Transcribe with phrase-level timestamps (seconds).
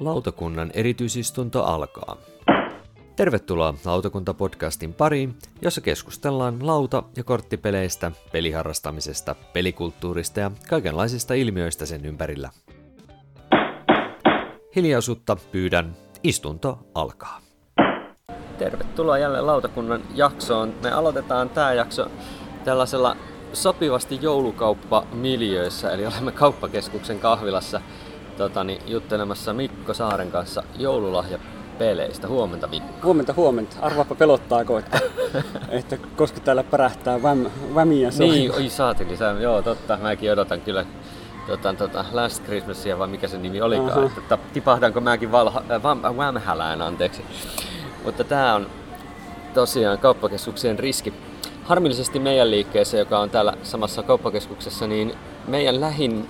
[0.00, 2.16] Lautakunnan erityisistunto alkaa.
[3.16, 12.50] Tervetuloa Lautakunta-podcastin pariin, jossa keskustellaan lauta- ja korttipeleistä, peliharrastamisesta, pelikulttuurista ja kaikenlaisista ilmiöistä sen ympärillä.
[14.76, 17.43] Hiljaisuutta pyydän, istunto alkaa.
[18.58, 20.74] Tervetuloa jälleen Lautakunnan jaksoon.
[20.82, 22.06] Me aloitetaan tämä jakso
[22.64, 23.16] tällaisella
[23.52, 27.80] sopivasti joulukauppa-miljöissä, eli olemme kauppakeskuksen kahvilassa
[28.36, 32.28] totani, juttelemassa Mikko Saaren kanssa joululahjapeleistä.
[32.28, 32.92] Huomenta Mikko.
[33.02, 33.76] Huomenta, huomenta.
[33.80, 35.00] Arvaapa pelottaako, että,
[35.68, 38.28] että koska täällä pärähtää väm, vämiä soi.
[38.28, 40.86] Niin, oi saateli, sä, joo totta, mäkin odotan kyllä
[41.46, 44.10] tota, tota, Last Christmasia, vai mikä se nimi olikaan, Aha.
[44.18, 46.00] että tipahdanko mäkin valha, äh, vam,
[46.80, 47.24] anteeksi.
[48.04, 48.66] Mutta tää on
[49.54, 51.14] tosiaan kauppakeskuksien riski.
[51.64, 55.14] Harmillisesti meidän liikkeessä, joka on täällä samassa kauppakeskuksessa, niin
[55.48, 56.28] meidän lähin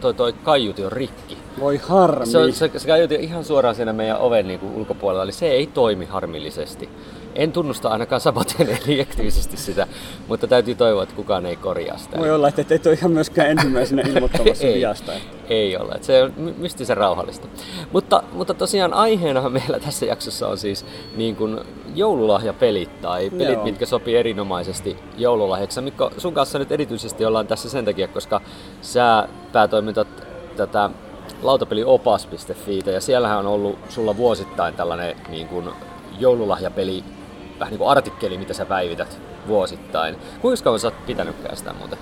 [0.00, 1.37] toi, toi kaiuti on rikki.
[1.60, 2.26] Voi harmi.
[2.26, 5.46] Se, on, se, se kaiuti ihan suoraan siinä meidän oven niin kuin ulkopuolella, eli se
[5.50, 6.88] ei toimi harmillisesti.
[7.34, 9.86] En tunnusta ainakaan saboten eli aktiivisesti sitä,
[10.28, 12.18] mutta täytyy toivoa, että kukaan ei korjaa sitä.
[12.18, 14.74] Voi olla, että et ole ihan myöskään ensimmäisenä ilmoittamassa Ei.
[14.74, 15.12] viasta.
[15.48, 17.48] Ei ole, että se on my- mystisen rauhallista.
[17.92, 21.60] Mutta, mutta tosiaan aiheenahan meillä tässä jaksossa on siis niin kuin
[21.94, 23.64] joululahjapelit tai pelit, Joo.
[23.64, 25.80] mitkä sopii erinomaisesti joululahjaksi.
[25.80, 28.40] Mikko, sun kanssa nyt erityisesti ollaan tässä sen takia, koska
[28.82, 30.08] sä päätoimitat
[30.56, 30.90] tätä
[31.42, 35.68] lautapeliopas.fi ja siellähän on ollut sulla vuosittain tällainen niin kuin
[36.18, 37.04] joululahjapeli,
[37.60, 40.16] vähän niin kuin artikkeli, mitä sä päivität vuosittain.
[40.40, 41.98] Kuinka kauan sä oot pitänytkään sitä muuten?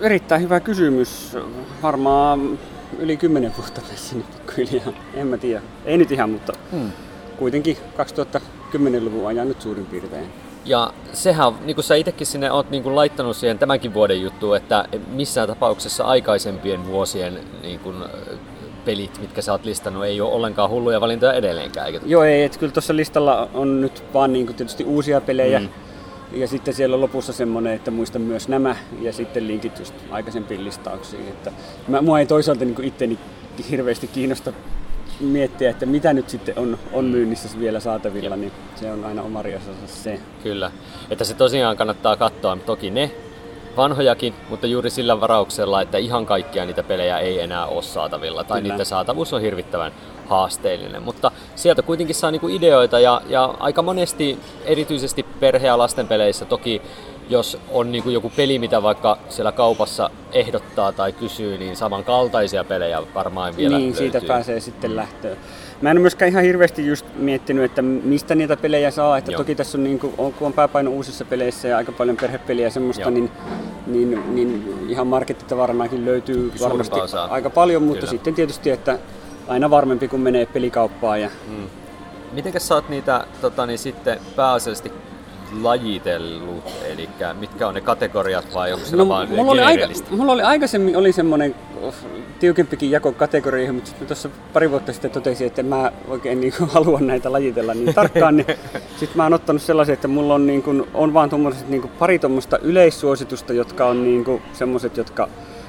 [0.00, 1.36] Erittäin hyvä kysymys.
[1.82, 2.58] Varmaan
[2.98, 4.92] yli 10 vuotta tässä nyt pikkuhiljaa.
[5.14, 5.62] En mä tiedä.
[5.84, 6.90] Ei nyt ihan, mutta Hmm.
[7.38, 10.43] kuitenkin 2010-luvun ajan nyt suurin piirtein.
[10.64, 14.56] Ja sehän, niin kuin sä itsekin sinne oot niin kuin laittanut siihen tämänkin vuoden juttuun,
[14.56, 17.96] että missään tapauksessa aikaisempien vuosien niin kuin,
[18.84, 21.86] pelit, mitkä sä oot listannut, ei ole ollenkaan hulluja valintoja edelleenkään.
[21.86, 22.00] Eikö?
[22.06, 25.60] Joo, ei, että kyllä tuossa listalla on nyt vaan niin kuin tietysti uusia pelejä.
[25.60, 25.68] Mm.
[26.32, 30.64] Ja sitten siellä on lopussa semmoinen, että muistan myös nämä ja sitten linkit just aikaisempiin
[30.64, 31.28] listauksiin.
[31.28, 31.52] Että
[31.88, 33.18] mä, mua ei toisaalta niin itteni
[33.70, 34.52] hirveästi kiinnosta
[35.20, 39.42] miettiä, että mitä nyt sitten on, on myynnissä vielä saatavilla, niin se on aina oma
[39.42, 40.20] riasansa se.
[40.42, 40.70] Kyllä.
[41.10, 43.10] Että se tosiaan kannattaa katsoa toki ne
[43.76, 48.60] vanhojakin, mutta juuri sillä varauksella, että ihan kaikkia niitä pelejä ei enää ole saatavilla, tai
[48.60, 48.72] Kyllä.
[48.72, 49.92] niiden saatavuus on hirvittävän
[50.26, 51.02] haasteellinen.
[51.02, 56.82] Mutta sieltä kuitenkin saa niinku ideoita, ja, ja aika monesti, erityisesti perhe- ja lastenpeleissä, toki
[57.28, 63.02] jos on niinku joku peli, mitä vaikka siellä kaupassa ehdottaa tai kysyy, niin samankaltaisia pelejä
[63.14, 64.28] varmaan vielä niin, siitä löytyy.
[64.28, 65.36] pääsee sitten lähtöön.
[65.82, 69.18] Mä en ole myöskään ihan hirveästi just miettinyt, että mistä niitä pelejä saa.
[69.18, 69.38] Että Joo.
[69.38, 72.70] toki tässä on, niin kuin, kun on pääpaino uusissa peleissä ja aika paljon perhepeliä ja
[72.70, 73.10] semmoista, Joo.
[73.10, 73.30] niin,
[73.86, 77.26] niin, niin, ihan markettitavaranakin löytyy Suurimpaa varmasti osaa.
[77.30, 78.10] aika paljon, mutta Kyllä.
[78.10, 78.98] sitten tietysti, että
[79.48, 81.20] aina varmempi kun menee pelikauppaan.
[81.20, 81.66] Ja, Mm.
[82.32, 84.92] Mitenkäs sä oot niitä tota, niin sitten pääasiallisesti
[85.62, 87.08] lajitellut, eli
[87.40, 90.96] mitkä on ne kategoriat vai onko siellä vaan No, mulla, oli aika, mulla oli aikaisemmin
[90.96, 91.94] oli semmoinen oh,
[92.40, 96.70] tiukempikin jako kategorioihin, mutta sitten tuossa pari vuotta sitten totesin, että mä oikein niin kuin,
[96.70, 98.46] halua näitä lajitella niin tarkkaan, niin
[98.96, 101.92] sitten mä oon ottanut sellaisen, että mulla on, niin kuin, on vaan tommoset, niin kuin,
[101.98, 105.28] pari tuommoista yleissuositusta, jotka on niin kuin, semmoiset, jotka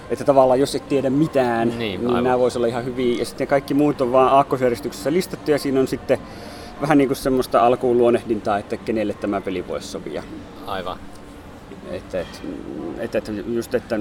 [0.09, 2.13] että tavallaan jos et tiedä mitään, Niin, niin, aivan.
[2.13, 3.19] niin nämä voisi olla ihan hyviä.
[3.19, 6.17] Ja sitten kaikki muut on vaan aakkosjärjestyksessä listattu ja siinä on sitten
[6.81, 10.23] vähän niin kuin semmoista alkuun luonehdintaa, että kenelle tämä peli voisi sopia.
[10.67, 10.97] Aivan.
[11.91, 12.19] Että,
[12.99, 13.99] että, että, just, että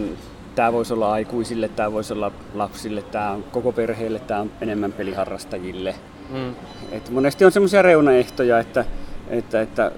[0.55, 4.93] tämä voisi olla aikuisille, tämä voisi olla lapsille, tämä on koko perheelle, tämä on enemmän
[4.93, 5.95] peliharrastajille.
[6.31, 6.55] Mm.
[6.93, 8.85] Et monesti on semmoisia reunaehtoja, että,
[9.29, 9.93] että, että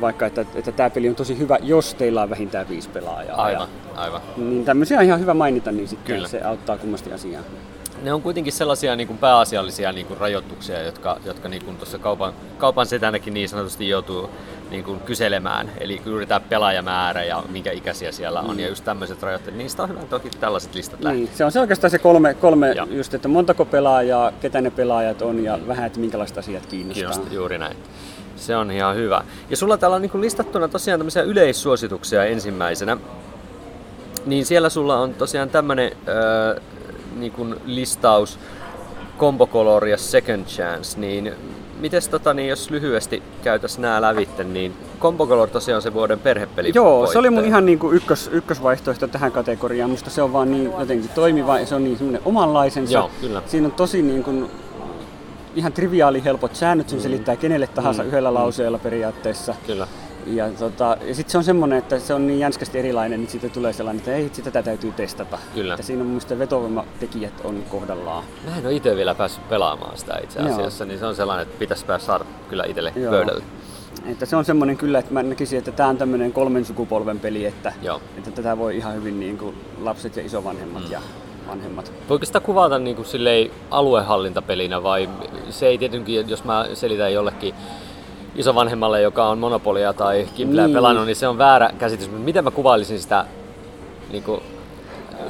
[0.00, 3.42] vaikka että, että tämä peli on tosi hyvä, jos teillä on vähintään viisi pelaajaa.
[3.42, 4.20] Aivan, aivan.
[4.36, 6.28] Niin tämmöisiä on ihan hyvä mainita, niin sitten Kyllä.
[6.28, 7.42] se auttaa kummasti asiaa.
[8.02, 11.98] Ne on kuitenkin sellaisia niin kuin pääasiallisia niin kuin rajoituksia, jotka, jotka niin kuin tuossa
[11.98, 14.30] kaupan, kaupan setänäkin niin sanotusti joutuu
[14.70, 15.70] niin kuin kyselemään.
[15.80, 19.56] Eli tämä pelaajamäärä ja minkä ikäisiä siellä on ja just tämmöiset rajoitteet.
[19.56, 21.00] Niistä on hyvä toki tällaiset listat.
[21.00, 25.22] Niin, se on se oikeastaan se kolme, kolme just, että montako pelaajaa, ketä ne pelaajat
[25.22, 27.08] on ja vähän, että minkälaiset asiat kiinnostaa.
[27.08, 27.76] Kiinnostaa, juuri näin.
[28.36, 29.24] Se on ihan hyvä.
[29.50, 32.96] Ja sulla täällä on niin listattuna tosiaan tämmöisiä yleissuosituksia ensimmäisenä.
[34.26, 36.60] Niin siellä sulla on tosiaan tämmönen öö,
[37.16, 38.38] niin kuin listaus
[39.18, 41.32] Combo Color ja Second Chance, niin
[41.80, 46.18] mites tota, niin jos lyhyesti käytäs nää lävitte, niin Combo Color tosiaan on se vuoden
[46.18, 46.72] perhepeli.
[46.74, 47.48] Joo, se oli mun voittaja.
[47.48, 49.90] ihan niinku ykkös, ykkösvaihtoehto tähän kategoriaan.
[49.90, 52.92] Musta se on vaan niin jotenkin toimiva ja se on niin semmoinen omanlaisensa.
[52.92, 53.42] Joo, kyllä.
[53.46, 54.50] Siinä on tosi niin kuin,
[55.54, 57.02] ihan triviaali helpot säännöt, sen Mm.
[57.02, 58.08] selittää kenelle tahansa Mm.
[58.08, 58.34] yhdellä Mm.
[58.34, 59.54] lauseella periaatteessa.
[59.66, 59.86] Kyllä.
[60.26, 63.48] Ja, tota, ja sitten se on semmoinen, että se on niin jänskästi erilainen, että siitä
[63.48, 65.38] tulee sellainen, että ei, sitä tätä täytyy testata.
[65.54, 65.74] Kyllä.
[65.74, 68.24] Että siinä on mun vetovoimatekijät on kohdallaan.
[68.50, 70.52] Mä en ole itse vielä päässyt pelaamaan sitä itse Joo.
[70.52, 73.10] asiassa, niin se on sellainen, että pitäisi päästä saada kyllä itselle Joo.
[73.12, 73.42] pöydälle.
[74.06, 77.46] Että se on semmoinen kyllä, että mä näkisin, että tämä on tämmöinen kolmen sukupolven peli,
[77.46, 78.00] että, Joo.
[78.18, 80.90] että tätä voi ihan hyvin niin kuin lapset ja isovanhemmat Mm.
[80.90, 81.00] ja
[81.48, 81.92] vanhemmat.
[82.08, 85.08] Voiko sitä kuvata niin kuin silleen aluehallintapelinä vai
[85.50, 87.54] se ei tietenkin, jos mä selitän jollekin
[88.36, 90.74] isovanhemmalle, joka on Monopolia tai Kimpleä Niin.
[90.74, 92.10] pelannut, niin se on väärä käsitys.
[92.10, 93.24] Mutta miten mä kuvailisin sitä
[94.10, 94.40] niin kuin,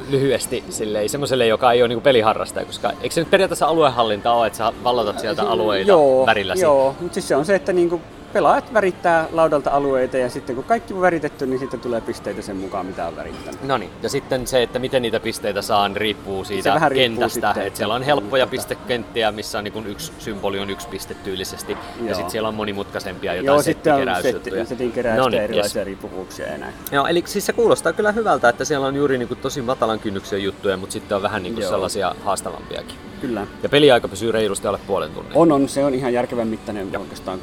[0.09, 4.31] lyhyesti silleen, semmoiselle, joka ei ole niin kuin peliharrastaja, koska eikö se nyt periaatteessa aluehallinta
[4.31, 6.61] ole, että sä vallotat sieltä alueita joo, värilläsi?
[6.61, 8.01] Joo, mutta siis se on se, että niinku
[8.33, 12.55] pelaajat värittää laudalta alueita ja sitten kun kaikki on väritetty, niin sitten tulee pisteitä sen
[12.55, 13.63] mukaan, mitä on värittänyt.
[13.63, 17.47] No niin, ja sitten se, että miten niitä pisteitä saan, riippuu siitä vähän riippuu kentästä.
[17.47, 21.71] sitten, että siellä on helppoja pistekenttiä, missä on niin yksi symboli on yksi piste tyylisesti.
[21.71, 22.15] Ja Joo.
[22.15, 25.83] sitten siellä on monimutkaisempia jotain Joo, sitten on setti, setin keräystä No ja niin, erilaisia
[25.83, 26.73] riippuvuuksia ja näin.
[26.91, 29.99] Joo, eli siis se kuulostaa kyllä hyvältä, että siellä on juuri niin kuin tosi matalan
[29.99, 31.71] kynnyksen juttuja, mutta sitten on vähän niin kuin Joo.
[31.71, 32.95] sellaisia haastavampiakin.
[33.21, 33.47] Kyllä.
[33.63, 35.31] Ja peliaika pysyy reilusti alle puolen tunnin.
[35.35, 37.39] On, on, se on ihan järkevän mittainen oikeastaan.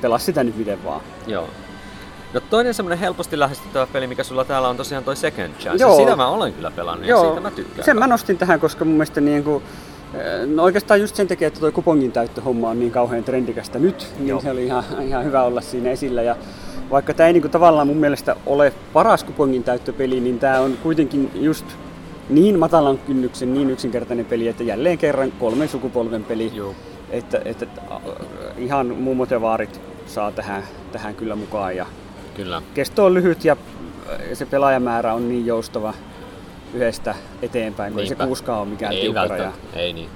[0.00, 1.00] Pelaa sitä nyt miten vaan.
[1.26, 1.48] Joo.
[2.34, 5.84] No toinen semmoinen helposti lähestyttävä peli, mikä sulla täällä on tosiaan toi Second Chance.
[5.84, 5.96] Joo.
[5.96, 7.84] Sitä mä olen kyllä pelannut ja siitä mä tykkään.
[7.84, 9.62] sen mä nostin tähän, koska mun mielestä niin kuin,
[10.46, 14.28] No oikeastaan just sen takia, että tuo kupongin täyttöhomma on niin kauhean trendikästä nyt, niin
[14.28, 14.40] Joo.
[14.40, 16.22] se oli ihan, ihan hyvä olla siinä esillä.
[16.22, 16.36] Ja
[16.90, 20.78] vaikka tämä ei niin kuin tavallaan mun mielestä ole paras kupongin täyttöpeli, niin tämä on
[20.82, 21.66] kuitenkin just
[22.28, 26.52] niin matalan kynnyksen, niin yksinkertainen peli, että jälleen kerran kolmen sukupolven peli.
[26.54, 26.74] Joo.
[27.12, 27.66] Että, että
[28.56, 30.62] ihan mummot ja vaarit saa tähän,
[30.92, 31.76] tähän kyllä mukaan.
[31.76, 31.86] Ja
[32.34, 32.62] Kyllä.
[32.74, 33.56] kesto on lyhyt ja
[34.32, 35.94] se pelaajamäärä on niin joustava
[36.74, 39.52] yhdestä eteenpäin, kun ei se kuuskaan ole mikään Ei tiukka raja.
[39.74, 40.08] Ei niin.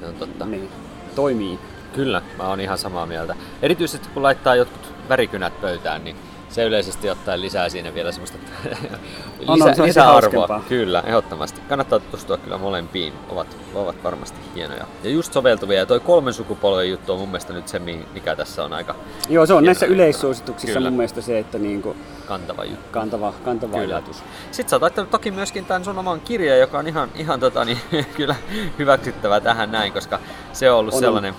[0.00, 0.46] Se on totta.
[0.46, 0.68] Niin,
[1.14, 1.58] toimii.
[1.92, 3.34] Kyllä, mä oon ihan samaa mieltä.
[3.62, 6.16] Erityisesti kun laittaa jotkut värikynät pöytään, niin
[6.50, 8.38] se yleisesti ottaen lisää siinä vielä semmoista
[9.38, 10.12] lisä, on, se on lisäarvoa.
[10.12, 10.62] hauskempaa.
[10.68, 11.60] Kyllä, ehdottomasti.
[11.68, 14.84] Kannattaa tutustua kyllä molempiin, ovat, ovat varmasti hienoja.
[15.04, 18.36] Ja just soveltuvia, ja toi kolmen sukupolven juttu on mun mielestä nyt se, mi- mikä
[18.36, 18.94] tässä on aika
[19.28, 19.94] Joo, se on näissä juttu.
[19.94, 20.90] yleissuosituksissa Kyllä.
[20.90, 22.84] mun mielestä se, että niinku kantava juttu.
[22.90, 23.94] kantava, kantava Kyllä.
[23.94, 24.22] ajatus.
[24.50, 27.64] Sitten sä oot laittanut toki myöskin tämän sun oman kirjan, joka on ihan, ihan tota,
[27.64, 27.78] niin,
[28.16, 28.34] kyllä
[28.78, 30.18] hyväksyttävä tähän näin, koska
[30.52, 31.00] se on ollut On, on.
[31.04, 31.34] sellainen,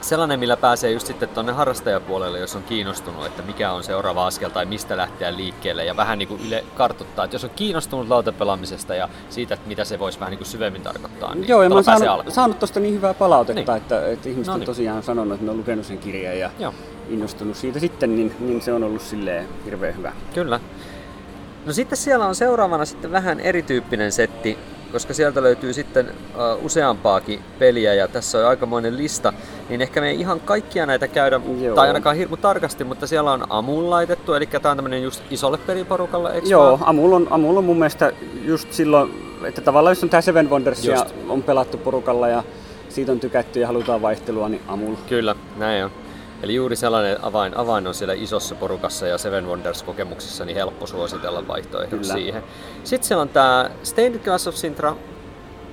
[0.00, 4.50] sellainen, millä pääsee just sitten tuonne harrastajapuolelle, jos on kiinnostunut, että mikä on seuraava askel
[4.50, 8.94] tai mistä lähteä liikkeelle ja vähän niin kuin yle kartoittaa, että jos on kiinnostunut lautapelaamisesta
[8.94, 11.74] ja siitä, että mitä se voisi vähän niin kuin syvemmin tarkoittaa, niin Joo, ja mä
[11.74, 12.34] oon saanut, alkuun.
[12.34, 13.82] saanut tosta niin hyvää palautetta, Niin.
[13.82, 14.66] että, että ihmiset No on niin.
[14.66, 16.74] tosiaan sanonut, että ne on lukenut sen kirjan ja Joo,
[17.08, 20.12] innostunut siitä sitten, niin, niin se on ollut silleen hirveän hyvä.
[20.34, 20.60] kyllä.
[21.66, 24.58] No sitten siellä on seuraavana sitten vähän erityyppinen setti,
[24.92, 29.32] koska sieltä löytyy sitten uh, useampaakin peliä ja tässä on aikamoinen lista,
[29.68, 31.74] niin ehkä me ei ihan kaikkia näitä käydä, Joo.
[31.74, 35.58] tai ainakaan hirmu tarkasti, mutta siellä on Amun laitettu, eli tämä on tämmöinen just isolle
[35.58, 36.78] periporukalle, eikö Joo?
[36.82, 38.12] Amul on, Amul on mun mielestä
[38.44, 42.42] just silloin, että tavallaan jos on tämä Seven Wondersia on pelattu porukalla ja
[42.88, 44.94] siitä on tykätty ja halutaan vaihtelua, niin Amul.
[45.08, 46.05] Kyllä, näin on.
[46.42, 51.48] Eli juuri sellainen avain, avain on siellä isossa porukassa ja Seven Wonders-kokemuksissa niin helppo suositella
[51.48, 52.12] vaihtoehdon Kyllä.
[52.12, 52.42] siihen.
[52.84, 54.96] Sitten siellä on tämä Stained Glass of Sintra,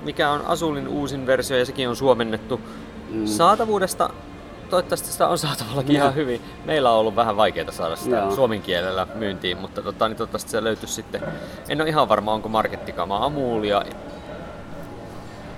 [0.03, 2.61] mikä on Azulin uusin versio ja sekin on suomennettu.
[3.09, 3.25] Mm.
[3.25, 4.09] Saatavuudesta,
[4.69, 6.41] toivottavasti sitä on saatavallakin ihan hyvin.
[6.65, 8.35] Meillä on ollut vähän vaikeaa saada sitä Joo.
[8.35, 11.21] suomen kielellä myyntiin, mutta tota, niin toivottavasti se löytyisi sitten.
[11.69, 13.83] En ole ihan varma, onko markettikamaa Amulia.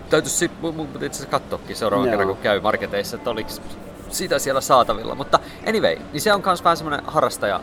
[0.09, 2.11] Täytyisi itse asiassa katsoakin seuraavan Joo.
[2.11, 3.49] kerran, kun käy marketeissa, että oliko
[4.09, 5.15] sitä siellä saatavilla.
[5.15, 7.61] Mutta anyway, niin se on myös vähän semmoinen harrastaja.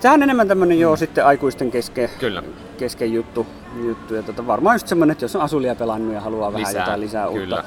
[0.00, 2.42] Tämä on enemmän tämmöinen joo sitten aikuisten kesken, Kyllä.
[2.78, 3.46] kesken juttu,
[3.84, 4.14] juttu.
[4.14, 7.00] Ja tota, varmaan just semmoinen, että jos on Asulia pelannut ja haluaa vähän Lisää, jotain
[7.00, 7.56] lisää kyllä.
[7.56, 7.64] uutta,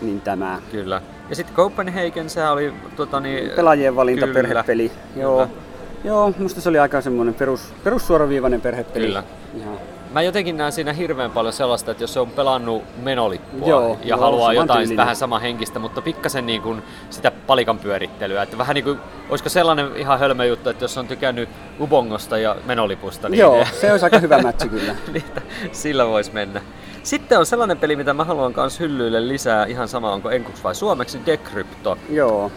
[0.00, 0.60] niin tämä.
[0.72, 1.02] Kyllä.
[1.30, 4.34] Ja sitten Copenhagen, se oli tota, niin, Pelaajien valinta, kyllä.
[4.42, 4.92] perhepeli.
[5.16, 5.46] Joo.
[5.46, 5.64] Kyllä.
[6.04, 9.06] Joo, musta se oli aika semmoinen perus, perussuoraviivainen perhepeli.
[9.06, 9.22] Kyllä.
[9.56, 9.78] Ihan.
[10.14, 14.08] Mä jotenkin näen siinä hirveän paljon sellaista, että jos se on pelannut menolippua Joo, ja
[14.08, 18.42] joo, haluaa jotain vähän sama henkistä, mutta pikkasen niin kuin sitä palikan pyörittelyä.
[18.42, 18.98] Että vähän niin kuin,
[19.30, 21.48] olisiko sellainen ihan hölmö juttu, että jos on tykännyt
[21.80, 24.96] Ubongosta ja menolipusta, niin Joo, se olisi aika hyvä mätsi kyllä.
[25.12, 25.42] niitä,
[25.72, 26.60] sillä voisi mennä.
[27.02, 30.74] Sitten on sellainen peli, mitä mä haluan myös hyllyille lisää, ihan sama onko enkuksi vai
[30.74, 31.98] suomeksi, Decrypto.
[32.10, 32.50] Joo.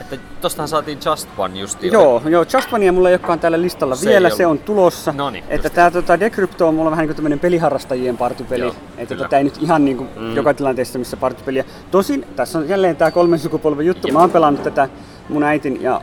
[0.00, 1.92] Että tostahan saatiin Just One justiin.
[1.92, 5.12] Joo, joo, Just Onea mulla ei olekaan täällä listalla Se vielä, se on tulossa.
[5.12, 8.62] Noniin, että tää tota, Decrypto on mulla vähän niin kuin peliharrastajien partypeli.
[8.62, 10.36] Joo, että tota, ei nyt ihan niin kuin Mm.
[10.36, 11.64] joka tilanteessa missä partypeliä.
[11.90, 14.08] Tosin tässä on jälleen tää kolmen sukupolven juttu.
[14.08, 14.12] Jep.
[14.14, 14.88] Mä oon pelannut tätä
[15.28, 16.00] mun äitin ja,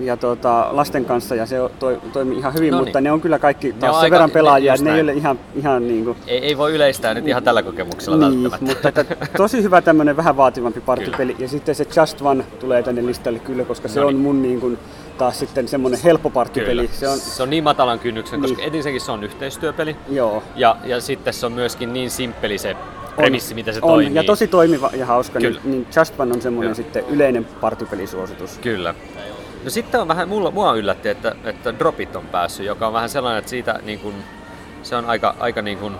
[0.00, 3.04] ja tota, lasten kanssa ja se toi, toimi ihan hyvin, No mutta niin.
[3.04, 5.38] ne on kyllä kaikki taas on sen aika- verran pelaajia, ne- ne ei ole ihan,
[5.56, 8.88] ihan niin kuin, Ei, ei voi yleistää nyt ihan tällä kokemuksella niin, välttämättä.
[8.88, 11.36] mutta että tosi hyvä tämmöinen vähän vaativampi partipeli.
[11.38, 14.22] Ja sitten se Just One tulee tänne listalle kyllä, koska se No on niin.
[14.22, 14.78] mun niin kuin,
[15.18, 16.80] taas sitten semmoinen helppo partipeli.
[16.82, 16.98] Kyllä.
[17.00, 18.66] Se on, se on niin matalan kynnyksen, koska Niin.
[18.66, 19.96] ensinnäkin se on yhteistyöpeli.
[20.08, 20.42] joo.
[20.56, 22.76] Ja, ja sitten se on myöskin niin simppeli se On,
[23.16, 24.14] premissi, miten se on, toimii.
[24.14, 25.60] Ja tosi toimiva ja hauska, niin, Kyllä.
[25.64, 26.88] niin Just One on semmoinen Kyllä.
[26.88, 28.58] sitten yleinen partipelisuositus.
[28.62, 28.94] Kyllä.
[29.66, 33.08] No sitten on vähän, mulla, mua yllätti, että, että Dropit on päässyt, joka on vähän
[33.08, 34.14] sellainen, että siitä niin kuin,
[34.82, 35.94] se on aika, aika niin kuin,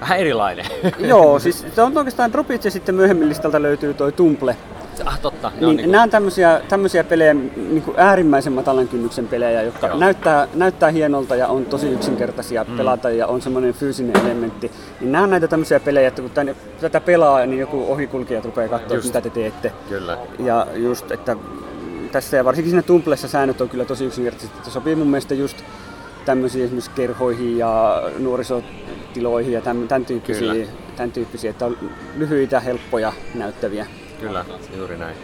[0.00, 0.66] vähän erilainen.
[0.98, 4.56] Joo, siis se on oikeastaan Dropit ja sitten myöhemmin listalta löytyy toi Tumble.
[5.04, 5.52] ah, totta.
[5.60, 9.86] Ne Niin, niin nämä on tämmöisiä, tämmöisiä pelejä, niin kuin äärimmäisen matalan kynnyksen pelejä, jotka
[9.86, 9.98] Joo.
[9.98, 12.76] näyttää, näyttää hienolta ja on tosi yksinkertaisia mm.
[12.76, 14.70] pelata ja on semmoinen fyysinen elementti.
[15.00, 18.68] Niin nämä on näitä tämmöisiä pelejä, että kun tänne, tätä pelaa, niin joku ohikulkija rupeaa
[18.68, 19.72] katsoa, mitä te teette.
[19.88, 20.18] Kyllä.
[20.38, 21.36] Ja just, että
[22.08, 24.56] tässä ja varsinkin siinä Tumblessa säännöt on kyllä tosi yksinkertaiset.
[24.56, 25.56] että sopii mun mielestä just
[26.24, 30.66] tämmöisiin esimerkiksi kerhoihin ja nuorisotiloihin ja tämän, tämän, tyyppisiä, Kyllä.
[30.96, 31.78] tämän tyyppisiä, että on
[32.16, 33.86] lyhyitä, helppoja, näyttäviä.
[34.20, 34.44] Kyllä,
[34.76, 35.16] juuri näin.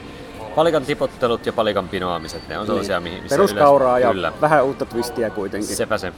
[0.55, 4.65] Palikan tipottelut ja palikan pinoamiset, ne on sellaisia, mihin missä Peruskauraa yleensä- ja Kyllä, vähän
[4.65, 5.77] uutta twistiä kuitenkin.
[5.77, 6.13] sepä se.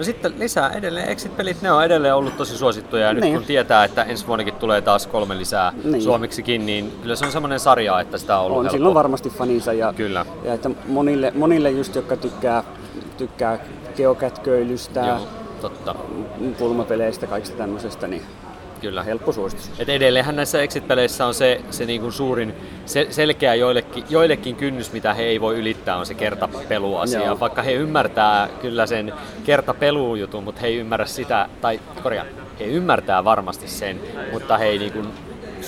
[0.00, 3.34] No sitten lisää edelleen Exit-pelit, ne on edelleen ollut tosi suosittuja ja nyt Niin.
[3.34, 6.02] kun tietää, että ensi vuonnakin tulee taas kolme lisää Niin.
[6.02, 8.76] suomiksikin, niin kyllä se on semmoinen sarja, että sitä on ollut on helppo.
[8.76, 10.26] silloin varmasti faninsa ja, Kyllä.
[10.44, 12.64] ja että monille, monille just, jotka tykkää,
[13.16, 13.58] tykkää
[13.96, 15.18] geokätköilystä, Joo,
[15.60, 15.94] totta,
[16.58, 18.22] pulmapeleistä, kaikista tämmöisestä, niin
[18.80, 19.02] kyllä.
[19.02, 19.70] helppo suositus.
[19.78, 22.54] Et edelleenhän näissä exit-peleissä on se, se niinku suurin,
[22.86, 27.24] se, selkeä joillekin, joillekin kynnys, mitä he ei voi ylittää, on se kertapeluasia.
[27.24, 27.40] Joo.
[27.40, 29.12] Vaikka he ymmärtää kyllä sen
[29.44, 32.28] kertapelujutun, mutta he ei ymmärrä sitä, tai korjaan,
[32.60, 34.00] he ymmärtää varmasti sen,
[34.32, 35.02] mutta he ei niinku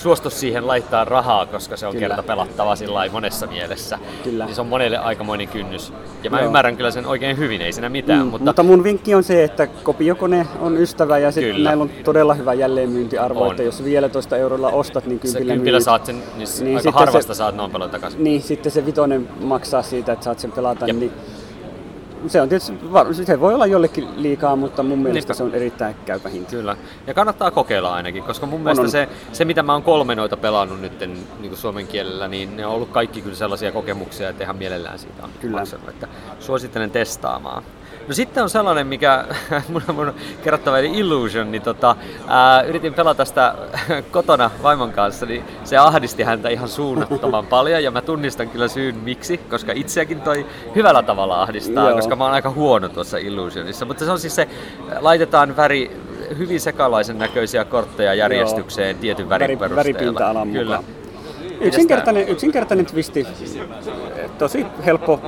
[0.03, 2.07] suostu siihen laittaa rahaa, koska se on Kyllä.
[2.09, 3.99] kertapelattava sillä lailla monessa mielessä.
[4.25, 4.45] Kyllä.
[4.45, 5.93] Niin se on monelle aikamoinen kynnys.
[6.23, 6.47] Ja mä Joo.
[6.47, 9.45] ymmärrän kyllä sen oikein hyvin, ei siinä mitään, Mm, mutta, mutta mun vinkki on se,
[9.45, 11.69] että kopiokone on ystävä ja sit Kyllä.
[11.69, 13.51] näillä on todella hyvä jälleenmyyntiarvo, On.
[13.51, 15.85] että jos 15 eurolla ostat, niin kympillä kympillä myyt.
[15.85, 18.25] saat sen, niin, Niin aika harvasta se- saat noin paljon takaisin.
[18.25, 20.97] Niin, sitten se vitonen maksaa siitä, että saat sen pelata, Jep.
[20.97, 21.13] niin
[22.27, 22.75] se on tietysti,
[23.25, 25.35] se voi olla jollekin liikaa, mutta mun mielestä Niinpä.
[25.35, 26.51] se on erittäin käypä hinta.
[26.51, 26.77] Kyllä.
[27.07, 28.91] Ja kannattaa kokeilla ainakin, koska mun mielestä on.
[28.91, 31.01] se, se, mitä mä oon kolme noita pelannut nyt
[31.41, 35.23] niin suomen kielellä, niin ne on ollut kaikki kyllä sellaisia kokemuksia, että ihan mielellään siitä
[35.25, 35.59] on Kyllä.
[35.59, 35.89] maksanut.
[35.89, 36.09] Että
[36.41, 37.63] suosittelen testaamaan.
[38.09, 39.25] No sitten on sellainen, mikä
[39.73, 40.13] mun, mun
[40.45, 41.97] kerrottava eli Illusion, niin tota,
[42.29, 43.55] ää, yritin pelata sitä
[44.11, 48.97] kotona vaimon kanssa, niin se ahdisti häntä ihan suunnattoman paljon ja mä tunnistan kyllä syyn
[48.97, 51.97] miksi, koska itseäkin toi hyvällä tavalla ahdistaa, Joo.
[51.97, 54.49] koska mä oon aika huono tuossa Illusionissa, mutta se on siis se,
[55.01, 55.91] laitetaan väri,
[56.39, 60.47] hyvin sekalaisen näköisiä kortteja järjestykseen tietyn värin Väri- perusteella.
[60.53, 60.77] Kyllä.
[60.77, 61.02] mukaan.
[61.63, 63.27] Yksinkertainen, yksinkertainen twisti,
[64.39, 65.21] tosi helppo,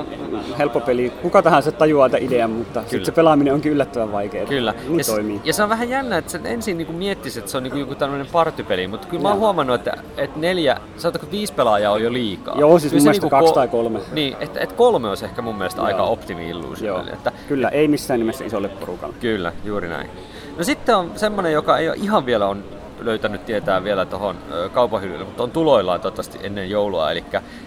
[0.57, 1.09] helppo peli.
[1.21, 4.45] Kuka tahansa tajuaa tämän idean, mutta sitten se pelaaminen onkin yllättävän vaikeaa.
[4.45, 4.73] Kyllä.
[4.87, 5.41] Niin ja, toimii.
[5.43, 7.95] ja se on vähän jännä, että sen ensin niin miettisi, että se on niin joku
[7.95, 12.13] tämmöinen partypeli, mutta kyllä mä oon huomannut, että, että neljä, sanotaanko viisi pelaajaa on jo
[12.13, 12.55] liikaa.
[12.59, 13.99] Joo, siis Kyllä mun mielestä niinku kaksi tai kolme.
[14.13, 15.87] Niin, että, että kolme olisi ehkä mun mielestä Joo.
[15.87, 17.03] aika optimi illuusio.
[17.13, 19.15] Että, kyllä, ei missään nimessä isolle porukalle.
[19.19, 20.09] Kyllä, juuri näin.
[20.57, 22.63] No sitten on semmonen, joka ei ole ihan vielä on
[22.99, 24.37] löytänyt tietää vielä tuohon
[24.73, 27.23] kaupan hyllylle, mutta on tuloillaan toivottavasti ennen joulua, eli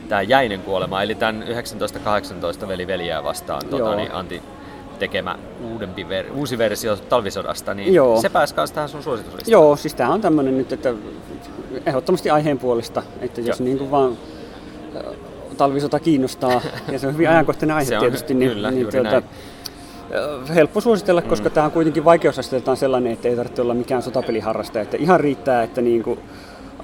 [0.09, 4.43] tämä Jäinen kuolema, eli tämän 1918 veli veljää vastaan tota, niin Antti
[4.99, 5.39] tekemä
[5.73, 8.21] uudempi ver- uusi versio talvisodasta, niin Joo.
[8.21, 9.53] se pääsi kanssa tähän sun suosituslistaan.
[9.53, 10.95] Joo, siis tämä on tämmöinen nyt, että
[11.87, 13.65] ehdottomasti aiheen puolesta, että jos Joo.
[13.65, 14.19] niin kuin vaan
[15.57, 16.61] talvisota kiinnostaa,
[16.93, 19.25] ja se on hyvin ajankohtainen aihe Se on tietysti, niin, kyllä, niin juuri näin.
[20.55, 24.97] Helppo suositella, koska tämä on kuitenkin vaikeusasteeltaan sellainen, että ei tarvitse olla mikään sotapeliharrastaja, että
[24.97, 26.21] ihan riittää, että niin kuin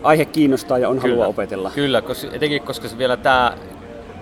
[0.02, 1.70] aihe kiinnostaa ja on halua opetella.
[1.74, 3.52] Kyllä, koska, etenkin koska se vielä tämä,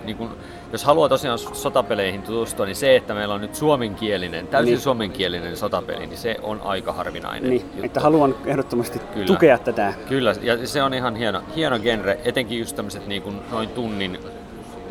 [0.04, 0.30] niin kun,
[0.72, 4.72] jos haluaa tosiaan sotapeleihin tutustua, niin se, että meillä on nyt suomenkielinen, täysin Niin.
[4.74, 4.82] niin.
[4.82, 7.82] suomenkielinen sotapeli, niin se on aika harvinainen Niin, juttu.
[7.86, 9.26] että haluan ehdottomasti Kyllä.
[9.26, 9.94] tukea tätä.
[10.08, 14.18] Kyllä, ja se on ihan hieno, hieno genre, etenkin just tämmöiset niin kuin noin tunnin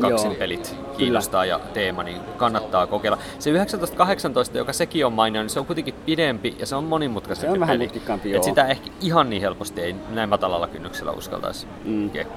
[0.00, 0.38] kaksin Joo.
[0.38, 3.18] pelit kiinnostaa ja teema, niin kannattaa kokeilla.
[3.38, 7.46] Se 1918, joka sekin on mainio, niin se on kuitenkin pidempi ja se on monimutkaisempi
[7.46, 11.66] Se on vähän mutkikkaampi, Et sitä ehkä ihan niin helposti ei näin matalalla kynnyksellä uskaltaisi
[11.84, 12.10] Mm.
[12.10, 12.32] kehua.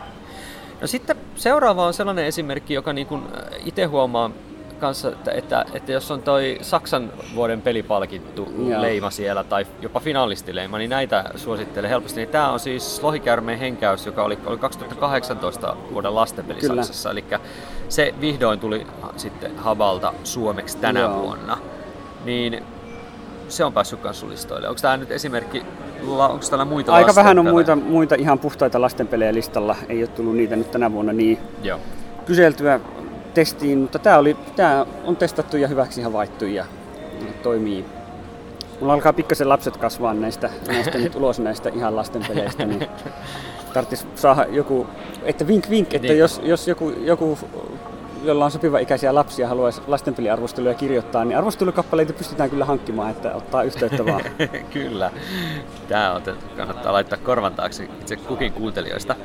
[0.82, 3.24] No sitten seuraava on sellainen esimerkki, joka niin kuin
[3.66, 4.30] itse huomaa
[4.76, 8.82] kanssa, että, että, että jos on toi Saksan vuoden pelipalkittu Joo.
[8.82, 12.20] leima siellä tai jopa finalistileima, niin näitä suosittelen helposti.
[12.20, 16.84] Niin tämä on siis Lohikäärmeen henkäys, joka oli, oli 2018 vuoden lastenpeli Kyllä.
[16.84, 17.12] Saksassa.
[17.12, 17.26] Eli
[17.90, 21.22] se vihdoin tuli sitten Habalta suomeksi tänä Joo.
[21.22, 21.58] vuonna.
[22.26, 22.64] Niin
[23.48, 24.26] se on päässyt kanssa.
[24.68, 25.64] Onko tämä nyt esimerkki,
[26.08, 30.36] onko täällä muita Aika vähän on muita, muita ihan puhtaita lastenpelejä listalla, ei ole tullut
[30.36, 31.80] niitä nyt tänä vuonna niin Joo.
[32.26, 32.80] kyseltyä.
[33.36, 36.66] Testiin, mutta tämä, oli, tämä on testattu ja hyväksi havaittu ja
[37.44, 37.86] toimii.
[38.80, 42.88] Mulla alkaa pikkasen lapset kasvaa näistä, näistä nyt ulos näistä ihan lasten peleistä, niin
[43.74, 44.88] tarvitsisi saada joku,
[45.24, 46.18] että vink vink, että niin.
[46.18, 47.38] jos, jos joku, joku
[48.24, 53.64] jolla on sopiva ikäisiä lapsia haluaisi lastenpeliarvosteluja kirjoittaa, niin arvostelukappaleita pystytään kyllä hankkimaan, että ottaa
[53.64, 54.22] yhteyttä vaan.
[54.74, 55.12] kyllä.
[55.88, 56.22] Tämä on,
[56.58, 59.16] kannattaa laittaa korvan taakse itse kukin kuuntelijoista.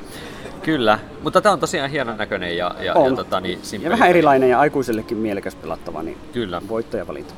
[0.62, 3.10] Kyllä, mutta tämä on tosiaan hienon näköinen ja, ja, on.
[3.10, 6.62] ja, tota, niin ja vähän erilainen ja aikuisellekin mielekäs pelattava, niin Kyllä.
[6.68, 7.34] voittajavalinta.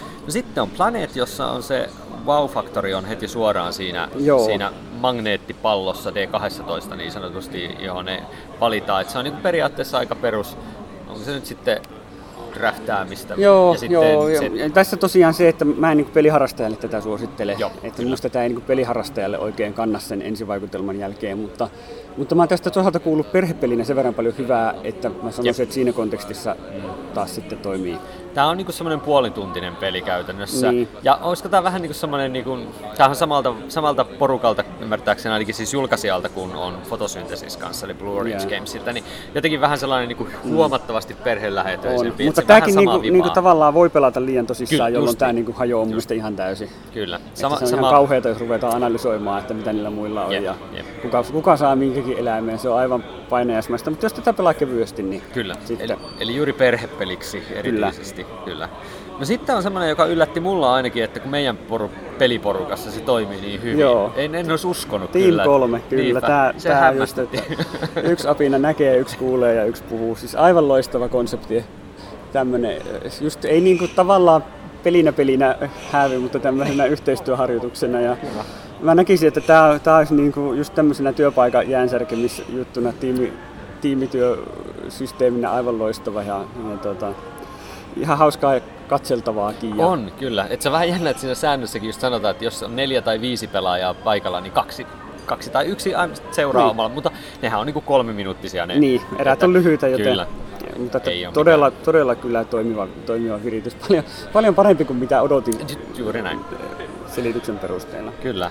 [0.00, 1.88] No sitten on Planet, jossa on se
[2.26, 4.44] wow-faktori on heti suoraan siinä, Joo.
[4.44, 8.22] siinä magneettipallossa D12 niin sanotusti, johon ne
[8.60, 9.02] valitaan.
[9.02, 10.56] Et se on niin periaatteessa aika perus,
[11.08, 11.80] onko se nyt sitten
[12.54, 13.34] draftaamista.
[13.36, 17.00] Joo, ja sitten joo se, ja tässä tosiaan se, että mä en niin peliharrastajalle tätä
[17.00, 17.56] suosittele.
[17.58, 18.06] Joo, että kyllä.
[18.06, 21.68] minusta tämä ei niin peliharrastajalle oikein kanna sen ensivaikutelman jälkeen, mutta,
[22.16, 25.60] mutta mä oon tästä toisaalta kuullut perhepelinä sen verran paljon hyvää, että mä sanoisin, Jep.
[25.60, 26.56] että siinä kontekstissa
[27.14, 27.98] taas sitten toimii.
[28.34, 30.72] Tämä on niinku semmoinen puolituntinen peli käytännössä.
[30.72, 30.88] Niin.
[31.02, 32.58] Ja olisiko tämä vähän niinku semmoinen, niinku,
[32.96, 38.20] tämä on samalta, samalta porukalta ymmärtääkseni ainakin siis julkaisijalta kuin on Photosynthesis kanssa, eli Blue
[38.20, 38.50] Orange Joo.
[38.50, 42.24] Gamesilta, niin jotenkin vähän sellainen niinku huomattavasti perhelähetöisempi.
[42.24, 45.36] Mutta tämäkin niinku, niinku tavallaan voi pelata liian tosissaan, Kyllä, jolloin tämä niin.
[45.36, 46.70] niinku hajoaa mun mielestä ihan täysin.
[46.94, 47.20] Kyllä.
[47.34, 47.80] Sama, se on sama...
[47.80, 50.86] ihan kauheata, jos ruvetaan analysoimaan, että mitä niillä muilla on Jep, ja jep.
[51.02, 52.58] kuka, kuka saa minkäkin eläimeen.
[52.58, 56.52] Se on aivan painajasmaista, mutta jos tätä pelaa kevyesti, niin Kyllä, sitten eli, eli juuri
[56.52, 58.24] perhepeliksi erityisesti.
[58.24, 58.44] Kyllä.
[58.44, 58.68] Kyllä.
[59.18, 63.40] No sitten on semmoinen, joka yllätti mulla ainakin, että kun meidän poru, peliporukassa se toimii
[63.40, 63.78] niin hyvin.
[63.78, 64.12] Joo.
[64.16, 65.44] En, en olisi uskonut Team kyllä.
[65.44, 66.02] kolme, kyllä.
[66.02, 67.42] Niinpä, Tää, se tää just, että
[68.02, 70.16] yksi apina näkee, yksi kuulee ja yksi puhuu.
[70.16, 71.64] Siis aivan loistava konsepti.
[72.32, 72.82] Tämmönen,
[73.20, 74.44] just ei niinku tavallaan
[74.82, 75.56] pelinä pelinä
[75.92, 78.00] häävi, mutta tämmöisenä yhteistyöharjoituksena.
[78.00, 78.16] Ja
[78.82, 83.32] mä näkisin, että tämä, tämä olisi niinku just tämmöisenä työpaikan jäänsärkemisjuttuna, tiimi,
[83.80, 87.12] tiimityösysteeminä aivan loistava ja, ja tota,
[87.96, 88.54] ihan hauskaa
[88.88, 89.78] katseltavaakin.
[89.78, 90.46] Ja, On, kyllä.
[90.50, 93.46] Et se vähän jännä, että siinä säännössäkin just sanotaan, että jos on neljä tai viisi
[93.46, 94.86] pelaajaa paikalla, niin kaksi,
[95.26, 95.92] kaksi tai yksi
[96.30, 96.70] seuraa Niin.
[96.70, 97.10] omalla, mutta
[97.42, 98.78] nehän on niinku kolmiminuuttisia ne.
[98.78, 100.26] Niin, erät Että- on lyhyitä, joten Kyllä.
[100.78, 103.74] mutta Ei todella, todella kyllä toimiva, toimiva viritys.
[103.74, 106.40] Paljon, paljon parempi kuin mitä odotin Ju- Juuri näin.
[107.06, 108.12] selityksen perusteella.
[108.22, 108.50] Kyllä.